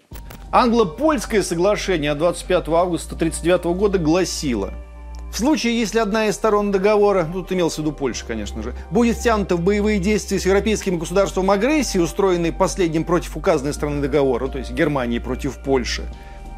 Англо-польское 0.52 1.44
соглашение 1.44 2.16
25 2.16 2.70
августа 2.70 3.16
1939 3.16 3.78
года 3.78 4.00
гласило– 4.00 4.74
в 5.32 5.38
случае, 5.38 5.80
если 5.80 6.00
одна 6.00 6.28
из 6.28 6.36
сторон 6.36 6.72
договора, 6.72 7.26
ну, 7.26 7.42
тут 7.42 7.52
имелся 7.52 7.78
в 7.78 7.80
виду 7.80 7.92
Польша, 7.92 8.26
конечно 8.26 8.64
же, 8.64 8.74
будет 8.92 9.18
втянута 9.18 9.56
в 9.56 9.62
боевые 9.62 10.00
действия 10.00 10.40
с 10.40 10.46
европейским 10.46 10.98
государством 10.98 11.52
агрессии, 11.52 12.00
устроенной 12.00 12.52
последним 12.52 13.04
против 13.04 13.38
указанной 13.38 13.74
страны 13.74 14.02
договора, 14.02 14.48
то 14.48 14.58
есть 14.58 14.72
Германии 14.72 15.20
против 15.20 15.64
Польши, 15.64 16.04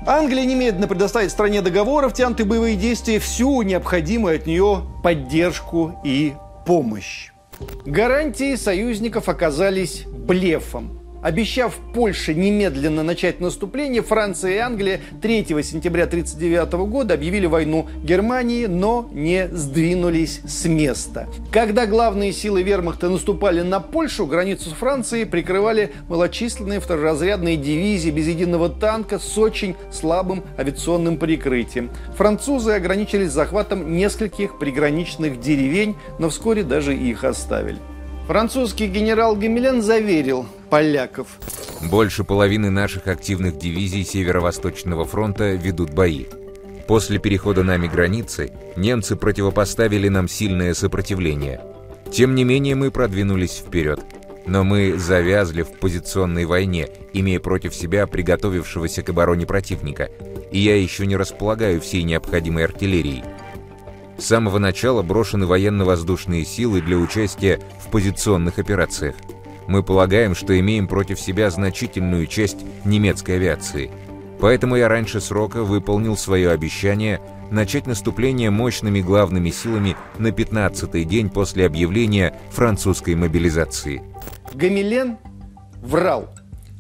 Англия 0.06 0.46
немедленно 0.46 0.88
предоставит 0.88 1.30
стране 1.30 1.62
договора, 1.62 2.10
втянутой 2.10 2.46
в 2.46 2.50
боевые 2.50 2.75
действия, 2.75 3.20
всю 3.20 3.62
необходимую 3.62 4.36
от 4.36 4.48
нее 4.48 4.84
поддержку 5.04 6.00
и 6.04 6.34
помощь. 6.66 7.32
Гарантии 7.86 8.56
союзников 8.56 9.30
оказались 9.30 10.06
блефом. 10.08 11.00
Обещав 11.22 11.75
Польше 11.94 12.34
немедленно 12.34 13.04
начать 13.04 13.40
наступление, 13.40 14.01
Франция 14.01 14.54
и 14.54 14.58
Англия 14.58 15.01
3 15.22 15.46
сентября 15.63 16.06
1939 16.06 16.74
года 16.90 17.13
объявили 17.13 17.46
войну 17.46 17.88
Германии, 18.04 18.66
но 18.66 19.08
не 19.13 19.48
сдвинулись 19.48 20.42
с 20.48 20.66
места. 20.66 21.28
Когда 21.51 21.86
главные 21.86 22.34
силы 22.34 22.63
вермахта 22.63 23.10
наступали 23.10 23.62
на 23.62 23.80
Польшу, 23.80 24.25
границу 24.25 24.70
с 24.70 24.74
Францией 24.74 25.28
прикрывали 25.28 25.92
малочисленные 26.10 26.80
второразрядные 26.80 27.56
дивизии 27.56 28.10
без 28.10 28.28
единого 28.28 28.70
танка 28.70 29.20
с 29.20 29.38
очень 29.38 29.75
слабым 29.92 30.44
авиационным 30.58 31.18
прикрытием. 31.18 31.92
Французы 32.18 32.72
ограничились 32.72 33.32
захватом 33.32 33.96
нескольких 33.96 34.58
приграничных 34.58 35.40
деревень, 35.40 35.96
но 36.18 36.30
вскоре 36.30 36.63
даже 36.63 36.96
их 36.96 37.24
оставили. 37.24 37.78
Французский 38.28 38.88
генерал 38.88 39.36
Гамилен 39.36 39.82
заверил 39.82 40.46
поляков. 40.70 41.28
Больше 41.82 42.24
половины 42.24 42.70
наших 42.70 43.08
активных 43.08 43.58
дивизий 43.58 44.04
Северо-Восточного 44.04 45.06
фронта 45.06 45.54
ведут 45.54 45.92
бои. 45.92 46.25
После 46.88 47.20
перехода 47.20 47.63
нами 47.63 47.88
границы 47.88 48.51
немцы 48.75 49.16
противопоставили 49.16 50.08
нам 50.08 50.28
сильное 50.28 50.74
сопротивление. 50.74 51.62
Тем 52.12 52.36
не 52.36 52.44
менее 52.44 52.75
мы 52.75 52.92
продвинулись 52.92 53.58
вперед. 53.58 54.00
Но 54.46 54.63
мы 54.63 54.98
завязли 54.98 55.63
в 55.63 55.72
позиционной 55.80 56.46
войне, 56.46 56.90
имея 57.13 57.40
против 57.40 57.75
себя 57.75 58.08
приготовившегося 58.08 59.04
к 59.04 59.10
обороне 59.10 59.46
противника, 59.46 60.10
и 60.51 60.60
я 60.60 60.82
еще 60.82 61.06
не 61.06 61.16
располагаю 61.16 61.80
всей 61.80 62.04
необходимой 62.04 62.66
артиллерией. 62.66 63.24
С 64.22 64.25
самого 64.25 64.60
начала 64.60 65.01
брошены 65.01 65.48
военно-воздушные 65.48 66.46
силы 66.46 66.80
для 66.82 66.96
участия 66.96 67.60
в 67.80 67.90
позиционных 67.90 68.60
операциях. 68.60 69.16
Мы 69.68 69.82
полагаем, 69.82 70.36
что 70.36 70.58
имеем 70.60 70.88
против 70.88 71.20
себя 71.20 71.50
значительную 71.50 72.28
часть 72.28 72.60
немецкой 72.86 73.38
авиации. 73.38 73.90
Поэтому 74.40 74.75
я 74.75 74.90
раньше 74.90 75.22
срока 75.22 75.63
выполнил 75.63 76.16
свое 76.16 76.51
обещание 76.51 77.20
начать 77.50 77.88
наступление 77.88 78.51
мощными 78.51 79.01
главными 79.01 79.50
силами 79.50 79.98
на 80.20 80.28
15-й 80.28 81.04
день 81.04 81.32
после 81.32 81.66
объявления 81.66 82.40
французской 82.51 83.16
мобилизации. 83.16 84.04
Гамилен 84.54 85.18
врал. 85.82 86.30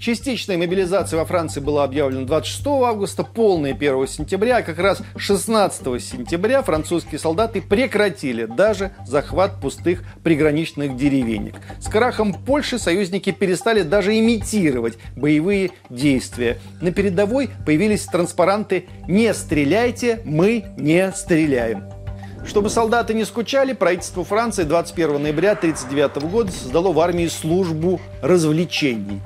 Частичная 0.01 0.57
мобилизация 0.57 1.19
во 1.19 1.25
Франции 1.25 1.59
была 1.59 1.83
объявлена 1.83 2.25
26 2.25 2.65
августа, 2.65 3.23
полная 3.23 3.75
1 3.75 4.07
сентября, 4.07 4.57
а 4.57 4.61
как 4.63 4.79
раз 4.79 5.03
16 5.15 6.03
сентября 6.03 6.63
французские 6.63 7.19
солдаты 7.19 7.61
прекратили 7.61 8.45
даже 8.45 8.93
захват 9.05 9.61
пустых 9.61 10.03
приграничных 10.23 10.97
деревенек. 10.97 11.53
С 11.79 11.87
крахом 11.87 12.33
Польши 12.33 12.79
союзники 12.79 13.31
перестали 13.31 13.83
даже 13.83 14.17
имитировать 14.17 14.97
боевые 15.15 15.69
действия. 15.91 16.57
На 16.81 16.91
передовой 16.91 17.51
появились 17.63 18.05
транспаранты 18.05 18.87
«Не 19.07 19.31
стреляйте, 19.35 20.21
мы 20.25 20.65
не 20.77 21.11
стреляем». 21.11 21.83
Чтобы 22.43 22.71
солдаты 22.71 23.13
не 23.13 23.23
скучали, 23.23 23.73
правительство 23.73 24.23
Франции 24.23 24.63
21 24.63 25.21
ноября 25.21 25.51
1939 25.51 26.31
года 26.31 26.51
создало 26.51 26.91
в 26.91 26.99
армии 26.99 27.27
службу 27.27 28.01
развлечений. 28.23 29.21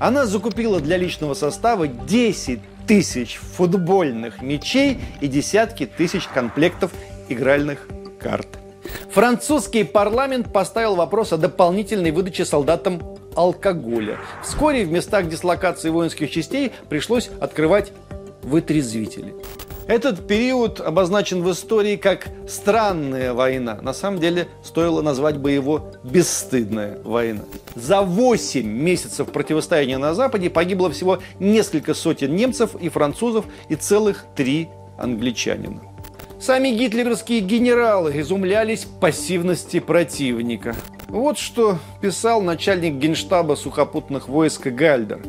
Она 0.00 0.24
закупила 0.24 0.80
для 0.80 0.96
личного 0.96 1.34
состава 1.34 1.86
10 1.86 2.58
тысяч 2.86 3.36
футбольных 3.36 4.40
мячей 4.40 4.98
и 5.20 5.28
десятки 5.28 5.84
тысяч 5.84 6.26
комплектов 6.26 6.90
игральных 7.28 7.86
карт. 8.18 8.48
Французский 9.12 9.84
парламент 9.84 10.52
поставил 10.52 10.96
вопрос 10.96 11.34
о 11.34 11.36
дополнительной 11.36 12.12
выдаче 12.12 12.46
солдатам 12.46 13.02
алкоголя. 13.36 14.18
Вскоре 14.42 14.86
в 14.86 14.90
местах 14.90 15.28
дислокации 15.28 15.90
воинских 15.90 16.30
частей 16.30 16.72
пришлось 16.88 17.30
открывать 17.38 17.92
вытрезвители. 18.42 19.34
Этот 19.90 20.24
период 20.28 20.80
обозначен 20.80 21.42
в 21.42 21.50
истории 21.50 21.96
как 21.96 22.28
странная 22.46 23.34
война. 23.34 23.80
На 23.82 23.92
самом 23.92 24.20
деле 24.20 24.46
стоило 24.62 25.02
назвать 25.02 25.36
бы 25.38 25.50
его 25.50 25.90
бесстыдная 26.04 27.00
война. 27.02 27.40
За 27.74 28.02
8 28.02 28.64
месяцев 28.64 29.32
противостояния 29.32 29.98
на 29.98 30.14
Западе 30.14 30.48
погибло 30.48 30.92
всего 30.92 31.18
несколько 31.40 31.94
сотен 31.94 32.36
немцев 32.36 32.76
и 32.76 32.88
французов 32.88 33.46
и 33.68 33.74
целых 33.74 34.26
три 34.36 34.68
англичанина. 34.96 35.80
Сами 36.38 36.68
гитлеровские 36.68 37.40
генералы 37.40 38.12
изумлялись 38.20 38.86
пассивности 39.00 39.80
противника. 39.80 40.76
Вот 41.10 41.38
что 41.38 41.78
писал 42.00 42.40
начальник 42.40 42.94
генштаба 42.94 43.56
сухопутных 43.56 44.28
войск 44.28 44.68
Гальдер. 44.68 45.20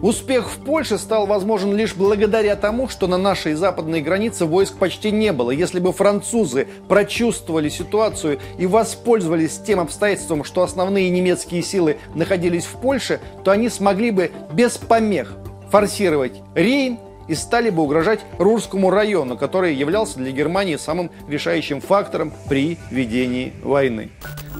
Успех 0.00 0.50
в 0.50 0.64
Польше 0.64 0.96
стал 0.96 1.26
возможен 1.26 1.76
лишь 1.76 1.94
благодаря 1.94 2.56
тому, 2.56 2.88
что 2.88 3.06
на 3.06 3.18
нашей 3.18 3.52
западной 3.52 4.00
границе 4.00 4.46
войск 4.46 4.78
почти 4.78 5.10
не 5.10 5.32
было. 5.32 5.50
Если 5.50 5.78
бы 5.78 5.92
французы 5.92 6.68
прочувствовали 6.88 7.68
ситуацию 7.68 8.38
и 8.56 8.66
воспользовались 8.66 9.58
тем 9.58 9.80
обстоятельством, 9.80 10.42
что 10.42 10.62
основные 10.62 11.10
немецкие 11.10 11.62
силы 11.62 11.98
находились 12.14 12.64
в 12.64 12.80
Польше, 12.80 13.20
то 13.44 13.50
они 13.50 13.68
смогли 13.68 14.12
бы 14.12 14.32
без 14.54 14.78
помех 14.78 15.34
форсировать 15.70 16.40
Рейн 16.54 16.98
и 17.28 17.34
стали 17.34 17.68
бы 17.68 17.82
угрожать 17.82 18.20
Рурскому 18.38 18.88
району, 18.88 19.36
который 19.36 19.74
являлся 19.74 20.18
для 20.18 20.30
Германии 20.30 20.76
самым 20.76 21.10
решающим 21.28 21.82
фактором 21.82 22.32
при 22.48 22.78
ведении 22.90 23.52
войны. 23.62 24.10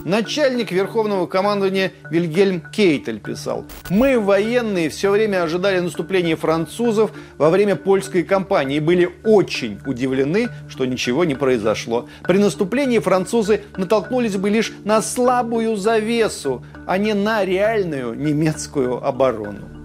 Начальник 0.06 0.70
Верховного 0.70 1.26
командования 1.26 1.90
Вильгельм 2.12 2.60
Кейтель 2.60 3.18
писал, 3.18 3.64
«Мы, 3.90 4.20
военные, 4.20 4.88
все 4.88 5.10
время 5.10 5.42
ожидали 5.42 5.80
наступления 5.80 6.36
французов 6.36 7.10
во 7.38 7.50
время 7.50 7.75
польской 7.75 8.22
кампании 8.22 8.76
и 8.76 8.80
были 8.80 9.10
очень 9.25 9.80
удивлены, 9.84 10.48
что 10.68 10.84
ничего 10.84 11.25
не 11.25 11.34
произошло. 11.34 12.08
При 12.22 12.38
наступлении 12.38 13.00
французы 13.00 13.62
натолкнулись 13.76 14.36
бы 14.36 14.48
лишь 14.48 14.72
на 14.84 15.02
слабую 15.02 15.75
завесу, 15.75 16.64
а 16.86 16.98
не 16.98 17.12
на 17.12 17.44
реальную 17.44 18.14
немецкую 18.14 19.04
оборону. 19.04 19.75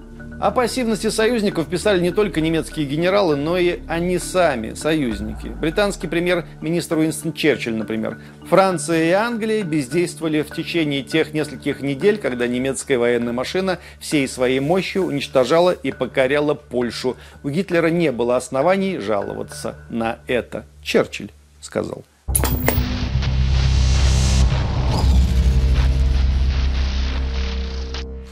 О 0.42 0.50
пассивности 0.50 1.12
союзников 1.12 1.68
писали 1.68 2.02
не 2.02 2.10
только 2.10 2.42
немецкие 2.42 2.88
генералы, 2.88 3.36
но 3.36 3.60
и 3.60 3.78
они 3.88 4.18
сами, 4.18 4.74
союзники. 4.74 5.50
Британский 5.50 6.08
премьер-министр 6.08 6.98
Уинстон 6.98 7.34
Черчилль, 7.34 7.76
например. 7.76 8.18
Франция 8.50 9.04
и 9.04 9.12
Англия 9.12 9.64
бездействовали 9.64 10.42
в 10.42 10.50
течение 10.50 11.04
тех 11.04 11.36
нескольких 11.36 11.82
недель, 11.82 12.18
когда 12.18 12.48
немецкая 12.48 12.98
военная 12.98 13.34
машина 13.34 13.78
всей 14.00 14.28
своей 14.28 14.60
мощью 14.60 15.04
уничтожала 15.04 15.70
и 15.70 15.92
покоряла 15.92 16.56
Польшу. 16.56 17.18
У 17.44 17.50
Гитлера 17.50 17.92
не 17.92 18.12
было 18.12 18.36
оснований 18.36 18.98
жаловаться 18.98 19.76
на 19.92 20.18
это. 20.26 20.66
Черчилль 20.82 21.30
сказал. 21.62 22.04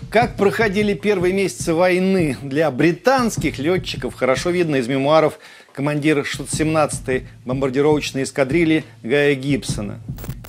Как 0.09 0.37
проходили 0.37 0.95
первые 0.95 1.35
месяцы 1.35 1.71
войны 1.71 2.35
для 2.41 2.71
британских 2.71 3.59
летчиков, 3.59 4.15
хорошо 4.15 4.49
видно 4.49 4.77
из 4.77 4.87
мемуаров 4.87 5.37
командира 5.71 6.23
617-й 6.23 7.27
бомбардировочной 7.45 8.23
эскадрильи 8.23 8.85
Гая 9.03 9.35
Гибсона. 9.35 9.99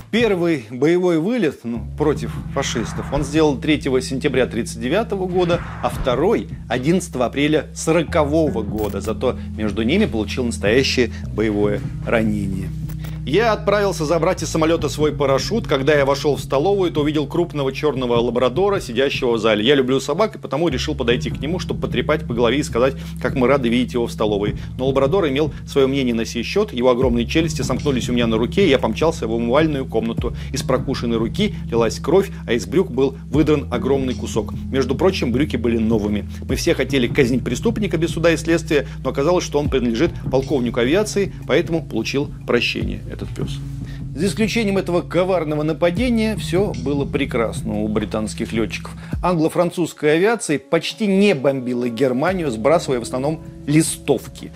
Первый 0.09 0.65
боевой 0.71 1.19
вылет 1.19 1.59
ну, 1.63 1.85
против 1.95 2.33
фашистов 2.55 3.13
он 3.13 3.23
сделал 3.23 3.55
3 3.55 3.83
сентября 4.01 4.43
1939 4.45 5.11
года, 5.31 5.61
а 5.83 5.89
второй 5.89 6.49
11 6.67 7.15
апреля 7.17 7.59
1940 7.59 8.67
года. 8.67 8.99
Зато 8.99 9.37
между 9.55 9.83
ними 9.83 10.05
получил 10.05 10.43
настоящее 10.43 11.11
боевое 11.31 11.81
ранение. 12.05 12.69
Я 13.31 13.53
отправился 13.53 14.03
забрать 14.03 14.43
из 14.43 14.49
самолета 14.49 14.89
свой 14.89 15.13
парашют. 15.13 15.65
Когда 15.65 15.95
я 15.95 16.03
вошел 16.03 16.35
в 16.35 16.41
столовую, 16.41 16.91
то 16.91 16.99
увидел 16.99 17.27
крупного 17.27 17.71
черного 17.71 18.15
лабрадора, 18.15 18.81
сидящего 18.81 19.31
в 19.31 19.37
зале. 19.39 19.65
Я 19.65 19.75
люблю 19.75 20.01
собак, 20.01 20.35
и 20.35 20.37
потому 20.37 20.67
решил 20.67 20.95
подойти 20.95 21.29
к 21.29 21.39
нему, 21.39 21.57
чтобы 21.57 21.79
потрепать 21.79 22.27
по 22.27 22.33
голове 22.33 22.57
и 22.57 22.63
сказать, 22.63 22.95
как 23.21 23.35
мы 23.35 23.47
рады 23.47 23.69
видеть 23.69 23.93
его 23.93 24.07
в 24.07 24.11
столовой. 24.11 24.55
Но 24.77 24.85
лабрадор 24.85 25.29
имел 25.29 25.53
свое 25.65 25.87
мнение 25.87 26.13
на 26.13 26.25
сей 26.25 26.43
счет. 26.43 26.73
Его 26.73 26.89
огромные 26.89 27.25
челюсти 27.25 27.61
сомкнулись 27.61 28.09
у 28.09 28.11
меня 28.11 28.27
на 28.27 28.35
руке, 28.35 28.65
и 28.65 28.69
я 28.69 28.77
помчался 28.77 29.27
в 29.27 29.33
умывальную 29.33 29.85
комнату. 29.85 30.35
Из 30.51 30.61
прокушенной 30.61 31.15
руки 31.15 31.55
лилась 31.69 31.99
кровь, 31.99 32.29
а 32.45 32.51
из 32.51 32.65
брюк 32.65 32.91
был 32.91 33.15
выдран 33.29 33.65
огромный 33.71 34.13
кусок. 34.13 34.53
Между 34.69 34.93
прочим, 34.93 35.31
брюки 35.31 35.55
были 35.55 35.77
новыми. 35.77 36.27
Мы 36.49 36.57
все 36.57 36.73
хотели 36.73 37.07
казнить 37.07 37.45
преступника 37.45 37.95
без 37.95 38.09
суда 38.09 38.33
и 38.33 38.35
следствия, 38.35 38.87
но 39.05 39.11
оказалось, 39.11 39.45
что 39.45 39.57
он 39.57 39.69
принадлежит 39.69 40.11
полковнику 40.29 40.81
авиации, 40.81 41.33
поэтому 41.47 41.81
получил 41.81 42.29
прощение 42.45 43.01
этот 43.21 43.35
пес. 43.35 43.59
За 44.15 44.25
исключением 44.25 44.77
этого 44.77 45.01
коварного 45.01 45.63
нападения, 45.63 46.35
все 46.35 46.73
было 46.83 47.05
прекрасно 47.05 47.81
у 47.81 47.87
британских 47.87 48.51
летчиков. 48.51 48.91
Англо-французская 49.23 50.15
авиация 50.15 50.59
почти 50.59 51.07
не 51.07 51.33
бомбила 51.33 51.87
Германию, 51.87 52.51
сбрасывая 52.51 52.99
в 52.99 53.03
основном 53.03 53.41
листовки. 53.65 54.51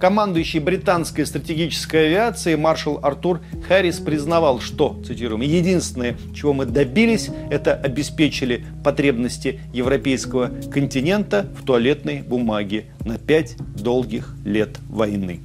Командующий 0.00 0.58
британской 0.58 1.24
стратегической 1.24 2.06
авиацией 2.06 2.56
маршал 2.56 2.98
Артур 3.02 3.40
Харрис 3.68 3.98
признавал, 4.00 4.60
что, 4.60 5.00
цитируем, 5.06 5.40
«единственное, 5.42 6.16
чего 6.34 6.52
мы 6.52 6.66
добились, 6.66 7.30
это 7.50 7.74
обеспечили 7.74 8.64
потребности 8.82 9.60
европейского 9.72 10.50
континента 10.72 11.46
в 11.58 11.64
туалетной 11.64 12.22
бумаге 12.22 12.86
на 13.04 13.18
пять 13.18 13.56
долгих 13.76 14.34
лет 14.44 14.78
войны». 14.88 15.40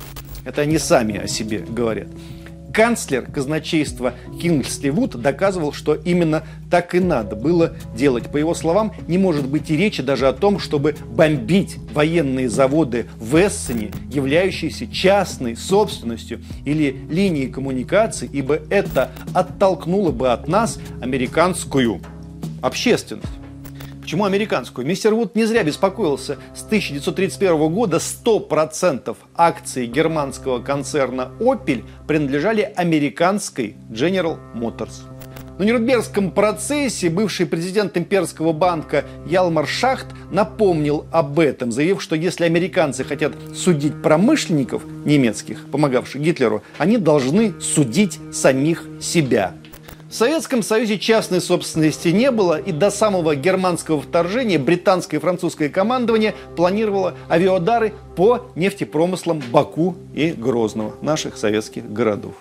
Это 0.45 0.61
они 0.61 0.77
сами 0.77 1.17
о 1.17 1.27
себе 1.27 1.59
говорят. 1.59 2.07
Канцлер 2.73 3.25
казначейства 3.25 4.13
Кингсли 4.41 4.89
Вуд 4.89 5.19
доказывал, 5.19 5.73
что 5.73 5.95
именно 5.95 6.43
так 6.69 6.95
и 6.95 6.99
надо 6.99 7.35
было 7.35 7.75
делать. 7.95 8.31
По 8.31 8.37
его 8.37 8.53
словам, 8.53 8.93
не 9.07 9.17
может 9.17 9.47
быть 9.47 9.69
и 9.69 9.77
речи 9.77 10.03
даже 10.03 10.27
о 10.27 10.33
том, 10.33 10.59
чтобы 10.59 10.95
бомбить 11.05 11.77
военные 11.93 12.49
заводы 12.49 13.07
в 13.17 13.35
Эссене, 13.35 13.91
являющиеся 14.11 14.87
частной 14.87 15.55
собственностью 15.55 16.41
или 16.65 16.95
линией 17.09 17.47
коммуникаций, 17.47 18.29
ибо 18.31 18.59
это 18.69 19.11
оттолкнуло 19.33 20.11
бы 20.11 20.31
от 20.31 20.47
нас 20.47 20.79
американскую 21.01 22.01
общественность. 22.61 23.38
Почему 24.09 24.25
американскую? 24.25 24.87
Мистер 24.87 25.13
Вуд 25.13 25.35
не 25.35 25.45
зря 25.45 25.63
беспокоился. 25.63 26.39
С 26.55 26.65
1931 26.65 27.71
года 27.71 27.97
100% 27.97 29.15
акций 29.35 29.85
германского 29.85 30.57
концерна 30.63 31.29
Opel 31.39 31.85
принадлежали 32.07 32.73
американской 32.75 33.75
General 33.91 34.39
Motors. 34.55 35.03
На 35.59 35.63
Нюрнбергском 35.63 36.31
процессе 36.31 37.11
бывший 37.11 37.45
президент 37.45 37.97
имперского 37.97 38.51
банка 38.51 39.05
Ялмар 39.27 39.67
Шахт 39.67 40.07
напомнил 40.31 41.05
об 41.11 41.37
этом, 41.37 41.71
заявив, 41.71 42.01
что 42.01 42.15
если 42.15 42.45
американцы 42.45 43.03
хотят 43.03 43.33
судить 43.53 44.01
промышленников 44.01 44.81
немецких, 45.05 45.67
помогавших 45.67 46.19
Гитлеру, 46.19 46.63
они 46.79 46.97
должны 46.97 47.53
судить 47.61 48.17
самих 48.31 48.85
себя. 48.99 49.53
В 50.09 50.13
Советском 50.15 50.63
Союзе 50.63 50.97
частной 50.97 51.39
собственности 51.39 52.07
не 52.07 52.31
было, 52.31 52.59
и 52.59 52.71
до 52.71 52.89
самого 52.89 53.35
германского 53.35 54.01
вторжения 54.01 54.57
британское 54.57 55.19
и 55.19 55.21
французское 55.21 55.69
командование 55.69 56.33
планировало 56.55 57.13
авиаудары 57.29 57.93
по 58.15 58.47
нефтепромыслам 58.55 59.39
Баку 59.51 59.95
и 60.15 60.31
Грозного, 60.31 60.95
наших 61.03 61.37
советских 61.37 61.93
городов. 61.93 62.33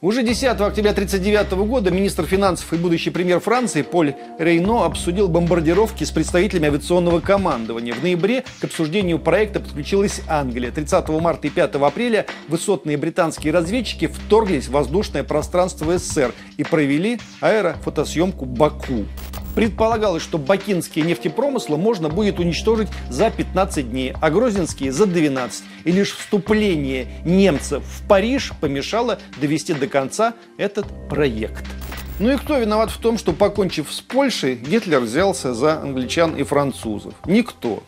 Уже 0.00 0.22
10 0.22 0.44
октября 0.44 0.92
1939 0.92 1.66
года 1.68 1.90
министр 1.90 2.24
финансов 2.24 2.72
и 2.72 2.76
будущий 2.76 3.10
премьер 3.10 3.40
Франции 3.40 3.82
Поль 3.82 4.14
Рейно 4.38 4.84
обсудил 4.84 5.26
бомбардировки 5.26 6.04
с 6.04 6.12
представителями 6.12 6.68
авиационного 6.68 7.18
командования. 7.18 7.94
В 7.94 8.02
ноябре 8.04 8.44
к 8.60 8.64
обсуждению 8.64 9.18
проекта 9.18 9.58
подключилась 9.58 10.20
Англия. 10.28 10.70
30 10.70 11.08
марта 11.08 11.48
и 11.48 11.50
5 11.50 11.74
апреля 11.74 12.26
высотные 12.46 12.96
британские 12.96 13.52
разведчики 13.52 14.06
вторглись 14.06 14.68
в 14.68 14.70
воздушное 14.70 15.24
пространство 15.24 15.98
СССР 15.98 16.32
и 16.58 16.62
провели 16.62 17.18
аэрофотосъемку 17.40 18.44
Баку. 18.44 19.04
Предполагалось, 19.58 20.22
что 20.22 20.38
бакинские 20.38 21.04
нефтепромыслы 21.04 21.78
можно 21.78 22.08
будет 22.08 22.38
уничтожить 22.38 22.86
за 23.10 23.28
15 23.28 23.90
дней, 23.90 24.14
а 24.20 24.30
грозненские 24.30 24.92
за 24.92 25.04
12. 25.04 25.64
И 25.82 25.90
лишь 25.90 26.16
вступление 26.16 27.08
немцев 27.24 27.82
в 27.82 28.06
Париж 28.06 28.52
помешало 28.60 29.18
довести 29.40 29.74
до 29.74 29.88
конца 29.88 30.34
этот 30.58 30.86
проект. 31.08 31.64
Ну 32.20 32.30
и 32.30 32.36
кто 32.36 32.56
виноват 32.56 32.92
в 32.92 32.98
том, 32.98 33.18
что, 33.18 33.32
покончив 33.32 33.92
с 33.92 34.00
Польшей, 34.00 34.54
Гитлер 34.54 35.00
взялся 35.00 35.52
за 35.54 35.82
англичан 35.82 36.36
и 36.36 36.44
французов? 36.44 37.14
Никто. 37.26 37.82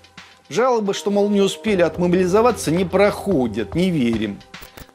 Жалобы, 0.48 0.92
что, 0.92 1.12
мол, 1.12 1.30
не 1.30 1.40
успели 1.40 1.82
отмобилизоваться, 1.82 2.72
не 2.72 2.84
проходят, 2.84 3.76
не 3.76 3.90
верим. 3.90 4.40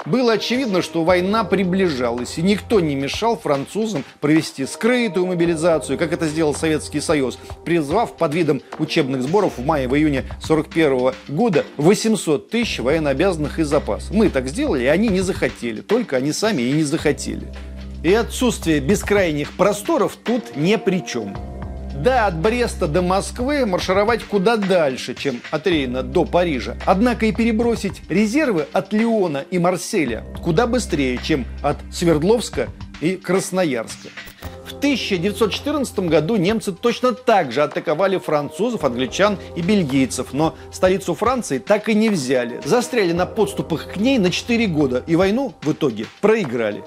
Было 0.05 0.33
очевидно, 0.33 0.83
что 0.83 1.03
война 1.03 1.43
приближалась, 1.43 2.37
и 2.37 2.43
никто 2.43 2.79
не 2.79 2.95
мешал 2.95 3.37
французам 3.37 4.03
провести 4.21 4.65
скрытую 4.67 5.25
мобилизацию, 5.25 5.97
как 5.97 6.13
это 6.13 6.27
сделал 6.27 6.53
Советский 6.53 7.01
Союз, 7.01 7.39
призвав 7.65 8.15
под 8.15 8.35
видом 8.35 8.61
учебных 8.77 9.23
сборов 9.23 9.53
в 9.57 9.65
мае-июне 9.65 10.19
1941 10.19 11.13
года 11.27 11.65
800 11.77 12.49
тысяч 12.49 12.79
военнообязанных 12.79 13.57
из 13.57 13.67
запаса. 13.67 14.13
Мы 14.13 14.29
так 14.29 14.47
сделали, 14.47 14.83
и 14.83 14.87
они 14.87 15.07
не 15.07 15.21
захотели, 15.21 15.81
только 15.81 16.17
они 16.17 16.31
сами 16.31 16.61
и 16.61 16.71
не 16.71 16.83
захотели. 16.83 17.51
И 18.03 18.13
отсутствие 18.13 18.81
бескрайних 18.81 19.53
просторов 19.53 20.17
тут 20.23 20.55
ни 20.55 20.75
при 20.75 21.03
чем. 21.03 21.35
Да, 22.03 22.27
от 22.27 22.37
Бреста 22.37 22.87
до 22.87 23.01
Москвы 23.01 23.65
маршировать 23.65 24.23
куда 24.23 24.57
дальше, 24.57 25.15
чем 25.15 25.41
от 25.49 25.65
Рейна 25.65 26.03
до 26.03 26.25
Парижа. 26.25 26.75
Однако 26.85 27.25
и 27.25 27.31
перебросить 27.31 28.01
резервы 28.09 28.67
от 28.73 28.93
Леона 28.93 29.43
и 29.49 29.57
Марселя 29.57 30.23
куда 30.43 30.67
быстрее, 30.67 31.19
чем 31.23 31.45
от 31.63 31.77
Свердловска 31.91 32.67
и 33.01 33.15
Красноярска. 33.15 34.09
В 34.65 34.77
1914 34.77 35.99
году 35.99 36.35
немцы 36.35 36.71
точно 36.71 37.13
так 37.13 37.51
же 37.51 37.63
атаковали 37.63 38.17
французов, 38.17 38.83
англичан 38.83 39.37
и 39.55 39.61
бельгийцев, 39.61 40.33
но 40.33 40.55
столицу 40.71 41.13
Франции 41.13 41.59
так 41.59 41.87
и 41.87 41.93
не 41.93 42.09
взяли. 42.09 42.59
Застряли 42.65 43.13
на 43.13 43.25
подступах 43.25 43.93
к 43.93 43.97
ней 43.97 44.17
на 44.17 44.31
4 44.31 44.67
года 44.67 45.03
и 45.07 45.15
войну 45.15 45.53
в 45.61 45.71
итоге 45.71 46.05
проиграли. 46.19 46.83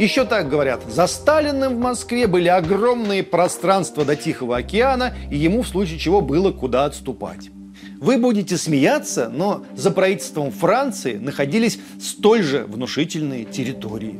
Еще 0.00 0.24
так 0.24 0.48
говорят, 0.48 0.80
за 0.88 1.06
Сталиным 1.06 1.76
в 1.76 1.78
Москве 1.78 2.26
были 2.26 2.48
огромные 2.48 3.22
пространства 3.22 4.02
до 4.02 4.16
Тихого 4.16 4.56
океана, 4.56 5.14
и 5.30 5.36
ему 5.36 5.60
в 5.60 5.68
случае 5.68 5.98
чего 5.98 6.22
было 6.22 6.52
куда 6.52 6.86
отступать. 6.86 7.50
Вы 8.00 8.16
будете 8.16 8.56
смеяться, 8.56 9.28
но 9.28 9.62
за 9.76 9.90
правительством 9.90 10.52
Франции 10.52 11.18
находились 11.18 11.78
столь 12.00 12.44
же 12.44 12.64
внушительные 12.64 13.44
территории. 13.44 14.18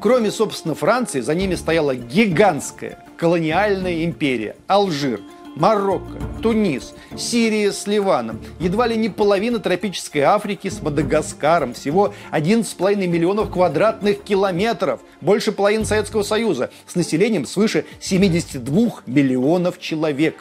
Кроме, 0.00 0.30
собственно, 0.30 0.74
Франции, 0.74 1.20
за 1.20 1.34
ними 1.34 1.56
стояла 1.56 1.94
гигантская 1.94 3.04
колониальная 3.18 4.06
империя– 4.06 4.56
Алжир– 4.66 5.20
Марокко, 5.56 6.18
Тунис, 6.42 6.94
Сирия 7.16 7.72
с 7.72 7.86
Ливаном, 7.86 8.40
едва 8.60 8.86
ли 8.86 8.96
не 8.96 9.08
половина 9.08 9.58
тропической 9.58 10.22
Африки 10.22 10.68
с 10.68 10.80
Мадагаскаром, 10.82 11.74
всего 11.74 12.14
11,5 12.32 13.06
миллионов 13.06 13.50
квадратных 13.50 14.22
километров, 14.22 15.00
больше 15.20 15.52
половины 15.52 15.84
Советского 15.84 16.22
Союза, 16.22 16.70
с 16.86 16.94
населением 16.94 17.46
свыше 17.46 17.84
72 18.00 19.02
миллионов 19.06 19.80
человек. 19.80 20.36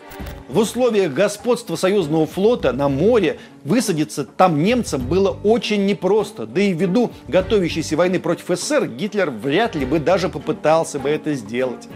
В 0.47 0.59
условиях 0.59 1.13
господства 1.13 1.75
союзного 1.75 2.25
флота 2.25 2.71
на 2.71 2.87
море 2.87 3.39
высадиться 3.63 4.23
там 4.23 4.63
немцам 4.63 5.05
было 5.05 5.37
очень 5.43 5.85
непросто, 5.85 6.45
да 6.45 6.61
и 6.61 6.73
ввиду 6.73 7.11
готовящейся 7.27 7.97
войны 7.97 8.19
против 8.19 8.45
СССР 8.47 8.87
Гитлер 8.87 9.29
вряд 9.29 9.75
ли 9.75 9.85
бы 9.85 9.99
даже 9.99 10.29
попытался 10.29 10.99
бы 10.99 11.09
это 11.09 11.33
сделать. 11.33 11.87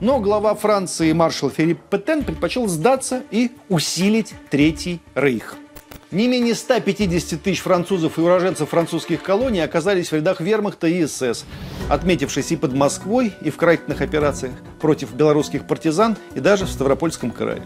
Но 0.00 0.20
глава 0.20 0.54
Франции 0.54 1.12
маршал 1.12 1.50
Филипп 1.50 1.80
Петен 1.90 2.22
предпочел 2.22 2.68
сдаться 2.68 3.24
и 3.32 3.50
усилить 3.68 4.32
Третий 4.48 5.00
Рейх. 5.16 5.56
Не 6.12 6.28
менее 6.28 6.54
150 6.54 7.42
тысяч 7.42 7.60
французов 7.60 8.16
и 8.16 8.20
уроженцев 8.20 8.70
французских 8.70 9.22
колоний 9.22 9.60
оказались 9.60 10.10
в 10.10 10.14
рядах 10.14 10.40
вермахта 10.40 10.86
и 10.86 11.04
СС, 11.04 11.44
отметившись 11.90 12.52
и 12.52 12.56
под 12.56 12.74
Москвой, 12.74 13.34
и 13.42 13.50
в 13.50 13.56
карательных 13.56 14.00
операциях 14.00 14.54
против 14.80 15.12
белорусских 15.12 15.66
партизан, 15.66 16.16
и 16.34 16.40
даже 16.40 16.64
в 16.64 16.70
Ставропольском 16.70 17.30
крае. 17.32 17.62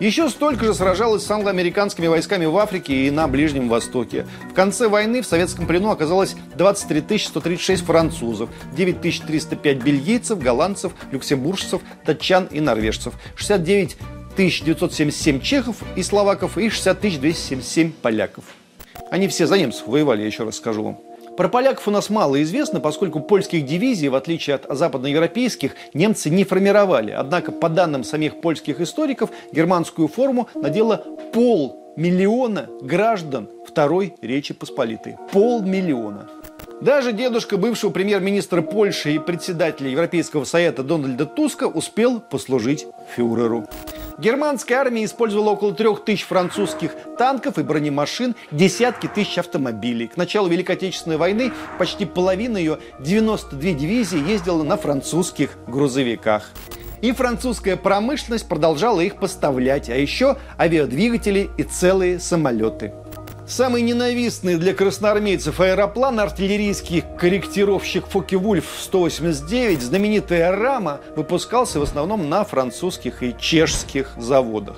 Еще 0.00 0.28
столько 0.28 0.64
же 0.64 0.74
сражалось 0.74 1.24
с 1.24 1.30
англоамериканскими 1.30 2.06
войсками 2.06 2.46
в 2.46 2.56
Африке 2.56 3.06
и 3.06 3.10
на 3.10 3.26
Ближнем 3.26 3.68
Востоке. 3.68 4.26
В 4.48 4.54
конце 4.54 4.86
войны 4.86 5.22
в 5.22 5.26
советском 5.26 5.66
плену 5.66 5.90
оказалось 5.90 6.36
23 6.56 7.18
136 7.18 7.84
французов, 7.84 8.48
9 8.76 9.00
305 9.00 9.82
бельгийцев, 9.82 10.38
голландцев, 10.38 10.92
люксембуржцев, 11.10 11.82
датчан 12.06 12.44
и 12.44 12.60
норвежцев, 12.60 13.14
69 13.34 13.96
977 14.36 15.40
чехов 15.40 15.76
и 15.96 16.04
словаков 16.04 16.58
и 16.58 16.70
60 16.70 17.00
277 17.00 17.90
поляков. 17.90 18.44
Они 19.10 19.26
все 19.26 19.48
за 19.48 19.58
немцев 19.58 19.88
воевали, 19.88 20.20
я 20.20 20.26
еще 20.28 20.44
раз 20.44 20.58
скажу 20.58 20.84
вам. 20.84 21.07
Про 21.38 21.48
поляков 21.48 21.86
у 21.86 21.92
нас 21.92 22.10
мало 22.10 22.42
известно, 22.42 22.80
поскольку 22.80 23.20
польских 23.20 23.64
дивизий, 23.64 24.08
в 24.08 24.16
отличие 24.16 24.56
от 24.56 24.66
западноевропейских, 24.76 25.76
немцы 25.94 26.30
не 26.30 26.42
формировали. 26.42 27.12
Однако, 27.12 27.52
по 27.52 27.68
данным 27.68 28.02
самих 28.02 28.40
польских 28.40 28.80
историков, 28.80 29.30
германскую 29.52 30.08
форму 30.08 30.48
надела 30.56 30.96
полмиллиона 31.32 32.68
граждан 32.82 33.48
Второй 33.64 34.16
Речи 34.20 34.52
Посполитой. 34.52 35.16
Полмиллиона. 35.30 36.28
Даже 36.80 37.12
дедушка 37.12 37.56
бывшего 37.56 37.90
премьер-министра 37.90 38.60
Польши 38.60 39.12
и 39.12 39.20
председателя 39.20 39.90
Европейского 39.90 40.42
совета 40.42 40.82
Дональда 40.82 41.24
Туска 41.24 41.68
успел 41.68 42.18
послужить 42.18 42.84
фюреру. 43.14 43.68
Германская 44.18 44.78
армия 44.78 45.04
использовала 45.04 45.50
около 45.50 45.72
трех 45.72 46.04
тысяч 46.04 46.24
французских 46.24 46.90
танков 47.16 47.56
и 47.56 47.62
бронемашин, 47.62 48.34
десятки 48.50 49.06
тысяч 49.06 49.38
автомобилей. 49.38 50.08
К 50.08 50.16
началу 50.16 50.48
Великой 50.48 50.74
Отечественной 50.74 51.18
войны 51.18 51.52
почти 51.78 52.04
половина 52.04 52.56
ее, 52.56 52.78
92 52.98 53.60
дивизии, 53.72 54.18
ездила 54.18 54.64
на 54.64 54.76
французских 54.76 55.56
грузовиках. 55.68 56.50
И 57.00 57.12
французская 57.12 57.76
промышленность 57.76 58.48
продолжала 58.48 59.00
их 59.00 59.20
поставлять, 59.20 59.88
а 59.88 59.94
еще 59.94 60.36
авиадвигатели 60.58 61.48
и 61.56 61.62
целые 61.62 62.18
самолеты. 62.18 62.92
Самый 63.48 63.80
ненавистный 63.80 64.56
для 64.56 64.74
красноармейцев 64.74 65.58
аэроплан, 65.58 66.20
артиллерийский 66.20 67.02
корректировщик 67.18 68.06
Фоки-Вульф 68.06 68.66
189, 68.78 69.80
знаменитая 69.80 70.52
«Рама», 70.54 71.00
выпускался 71.16 71.80
в 71.80 71.82
основном 71.82 72.28
на 72.28 72.44
французских 72.44 73.22
и 73.22 73.34
чешских 73.38 74.12
заводах. 74.18 74.76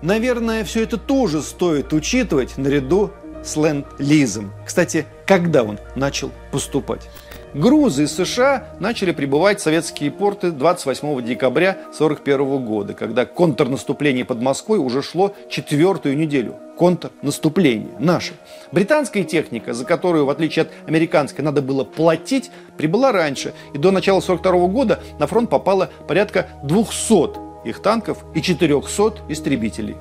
Наверное, 0.00 0.64
все 0.64 0.84
это 0.84 0.96
тоже 0.96 1.42
стоит 1.42 1.92
учитывать 1.92 2.56
наряду 2.56 3.10
с 3.44 3.54
ленд-лизом. 3.54 4.50
Кстати, 4.64 5.04
когда 5.26 5.62
он 5.62 5.78
начал 5.94 6.30
поступать? 6.50 7.10
Грузы 7.56 8.02
из 8.02 8.14
США 8.14 8.68
начали 8.80 9.12
прибывать 9.12 9.60
в 9.60 9.62
советские 9.62 10.10
порты 10.10 10.50
28 10.50 11.24
декабря 11.24 11.70
1941 11.70 12.62
года, 12.66 12.92
когда 12.92 13.24
контрнаступление 13.24 14.26
под 14.26 14.42
Москвой 14.42 14.78
уже 14.78 15.00
шло 15.00 15.34
четвертую 15.48 16.18
неделю. 16.18 16.56
Контрнаступление 16.76 17.94
наше. 17.98 18.34
Британская 18.72 19.24
техника, 19.24 19.72
за 19.72 19.86
которую, 19.86 20.26
в 20.26 20.30
отличие 20.30 20.64
от 20.64 20.68
американской, 20.86 21.42
надо 21.42 21.62
было 21.62 21.84
платить, 21.84 22.50
прибыла 22.76 23.10
раньше. 23.10 23.54
И 23.72 23.78
до 23.78 23.90
начала 23.90 24.18
1942 24.18 24.68
года 24.68 25.00
на 25.18 25.26
фронт 25.26 25.48
попало 25.48 25.88
порядка 26.06 26.48
200 26.62 27.66
их 27.66 27.80
танков 27.80 28.22
и 28.34 28.42
400 28.42 29.14
истребителей. 29.30 29.96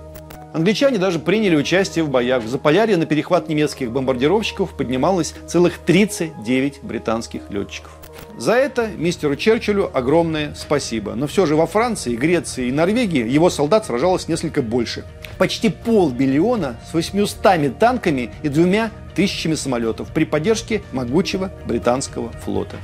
Англичане 0.55 0.99
даже 0.99 1.19
приняли 1.19 1.53
участие 1.57 2.05
в 2.05 2.09
боях. 2.09 2.41
В 2.41 2.47
Заполярье 2.47 2.95
на 2.95 3.05
перехват 3.05 3.49
немецких 3.49 3.91
бомбардировщиков 3.91 4.73
поднималось 4.73 5.35
целых 5.47 5.79
39 5.79 6.81
британских 6.81 7.41
летчиков. 7.49 7.91
За 8.37 8.53
это 8.53 8.87
мистеру 8.87 9.35
Черчиллю 9.35 9.91
огромное 9.93 10.55
спасибо. 10.55 11.13
Но 11.15 11.27
все 11.27 11.45
же 11.45 11.57
во 11.57 11.67
Франции, 11.67 12.15
Греции 12.15 12.67
и 12.67 12.71
Норвегии 12.71 13.27
его 13.27 13.49
солдат 13.49 13.85
сражалось 13.85 14.29
несколько 14.29 14.61
больше. 14.61 15.03
Почти 15.37 15.67
полбиллиона 15.67 16.77
с 16.89 16.93
800 16.93 17.77
танками 17.77 18.31
и 18.41 18.47
двумя 18.47 18.91
тысячами 19.13 19.55
самолетов 19.55 20.07
при 20.13 20.23
поддержке 20.23 20.83
могучего 20.93 21.51
британского 21.65 22.31
флота. 22.31 22.77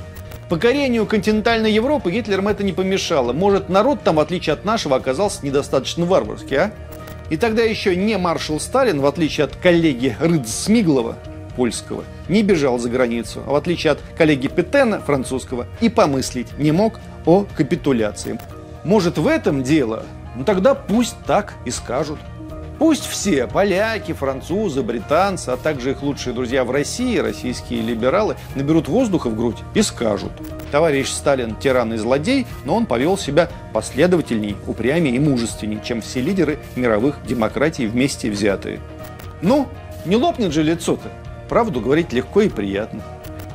Покорению 0.50 1.06
континентальной 1.06 1.72
Европы 1.72 2.10
Гитлерам 2.10 2.48
это 2.48 2.62
не 2.62 2.74
помешало. 2.74 3.32
Может, 3.32 3.70
народ 3.70 4.02
там, 4.02 4.16
в 4.16 4.20
отличие 4.20 4.52
от 4.52 4.66
нашего, 4.66 4.96
оказался 4.96 5.46
недостаточно 5.46 6.04
варварский, 6.04 6.58
а? 6.58 6.72
И 7.30 7.36
тогда 7.36 7.62
еще 7.62 7.96
не 7.96 8.18
маршал 8.18 8.60
Сталин, 8.60 9.00
в 9.00 9.06
отличие 9.06 9.44
от 9.44 9.56
коллеги 9.56 10.16
Рыдсмиглова, 10.20 11.16
польского, 11.56 12.04
не 12.28 12.42
бежал 12.42 12.78
за 12.78 12.88
границу, 12.88 13.42
а 13.46 13.52
в 13.52 13.54
отличие 13.54 13.92
от 13.92 14.00
коллеги 14.16 14.48
Петена, 14.48 15.00
французского, 15.00 15.66
и 15.80 15.88
помыслить 15.88 16.58
не 16.58 16.72
мог 16.72 17.00
о 17.26 17.46
капитуляции. 17.56 18.38
Может, 18.84 19.18
в 19.18 19.26
этом 19.26 19.62
дело? 19.62 20.04
Ну 20.34 20.44
тогда 20.44 20.74
пусть 20.74 21.16
так 21.26 21.54
и 21.64 21.70
скажут. 21.70 22.18
Пусть 22.82 23.06
все, 23.06 23.46
поляки, 23.46 24.12
французы, 24.12 24.82
британцы, 24.82 25.50
а 25.50 25.56
также 25.56 25.92
их 25.92 26.02
лучшие 26.02 26.34
друзья 26.34 26.64
в 26.64 26.72
России, 26.72 27.16
российские 27.18 27.80
либералы, 27.80 28.34
наберут 28.56 28.88
воздуха 28.88 29.30
в 29.30 29.36
грудь 29.36 29.58
и 29.74 29.82
скажут. 29.82 30.32
Товарищ 30.72 31.06
Сталин 31.06 31.54
тиран 31.54 31.94
и 31.94 31.96
злодей, 31.96 32.44
но 32.64 32.74
он 32.74 32.86
повел 32.86 33.16
себя 33.16 33.48
последовательней, 33.72 34.56
упрямее 34.66 35.14
и 35.14 35.20
мужественней, 35.20 35.78
чем 35.84 36.00
все 36.00 36.20
лидеры 36.20 36.58
мировых 36.74 37.18
демократий 37.24 37.86
вместе 37.86 38.32
взятые. 38.32 38.80
Ну, 39.42 39.68
не 40.04 40.16
лопнет 40.16 40.52
же 40.52 40.64
лицо-то. 40.64 41.08
Правду 41.48 41.80
говорить 41.80 42.12
легко 42.12 42.40
и 42.40 42.48
приятно. 42.48 43.04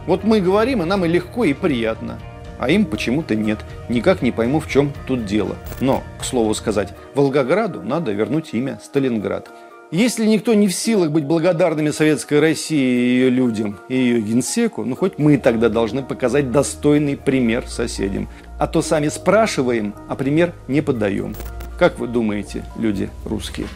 Вот 0.05 0.23
мы 0.23 0.39
говорим, 0.39 0.83
и 0.83 0.85
нам 0.85 1.03
и 1.03 1.09
легко, 1.09 1.43
и 1.43 1.51
приятно 1.51 2.17
а 2.57 2.69
им 2.69 2.85
почему-то 2.85 3.35
нет. 3.35 3.59
Никак 3.89 4.21
не 4.21 4.31
пойму, 4.31 4.59
в 4.59 4.69
чем 4.69 4.93
тут 5.07 5.25
дело. 5.25 5.55
Но, 5.81 6.03
к 6.19 6.23
слову 6.23 6.53
сказать, 6.53 6.93
Волгограду 7.15 7.81
надо 7.81 8.11
вернуть 8.11 8.53
имя 8.53 8.79
Сталинград. 8.83 9.49
Если 9.89 10.25
никто 10.25 10.53
не 10.53 10.67
в 10.67 10.73
силах 10.73 11.11
быть 11.11 11.23
благодарными 11.23 11.91
Советской 11.91 12.41
России 12.41 12.77
и 12.77 13.09
ее 13.13 13.29
людям, 13.29 13.79
и 13.87 13.95
ее 13.95 14.19
генсеку, 14.19 14.83
ну 14.83 14.97
хоть 14.97 15.17
мы 15.17 15.37
тогда 15.37 15.69
должны 15.69 16.03
показать 16.03 16.51
достойный 16.51 17.15
пример 17.15 17.67
соседям. 17.67 18.27
А 18.59 18.67
то 18.67 18.81
сами 18.81 19.07
спрашиваем, 19.07 19.95
а 20.09 20.15
пример 20.15 20.53
не 20.67 20.81
подаем. 20.81 21.35
Как 21.79 21.99
вы 21.99 22.07
думаете, 22.07 22.65
люди 22.77 23.09
русские? 23.23 23.67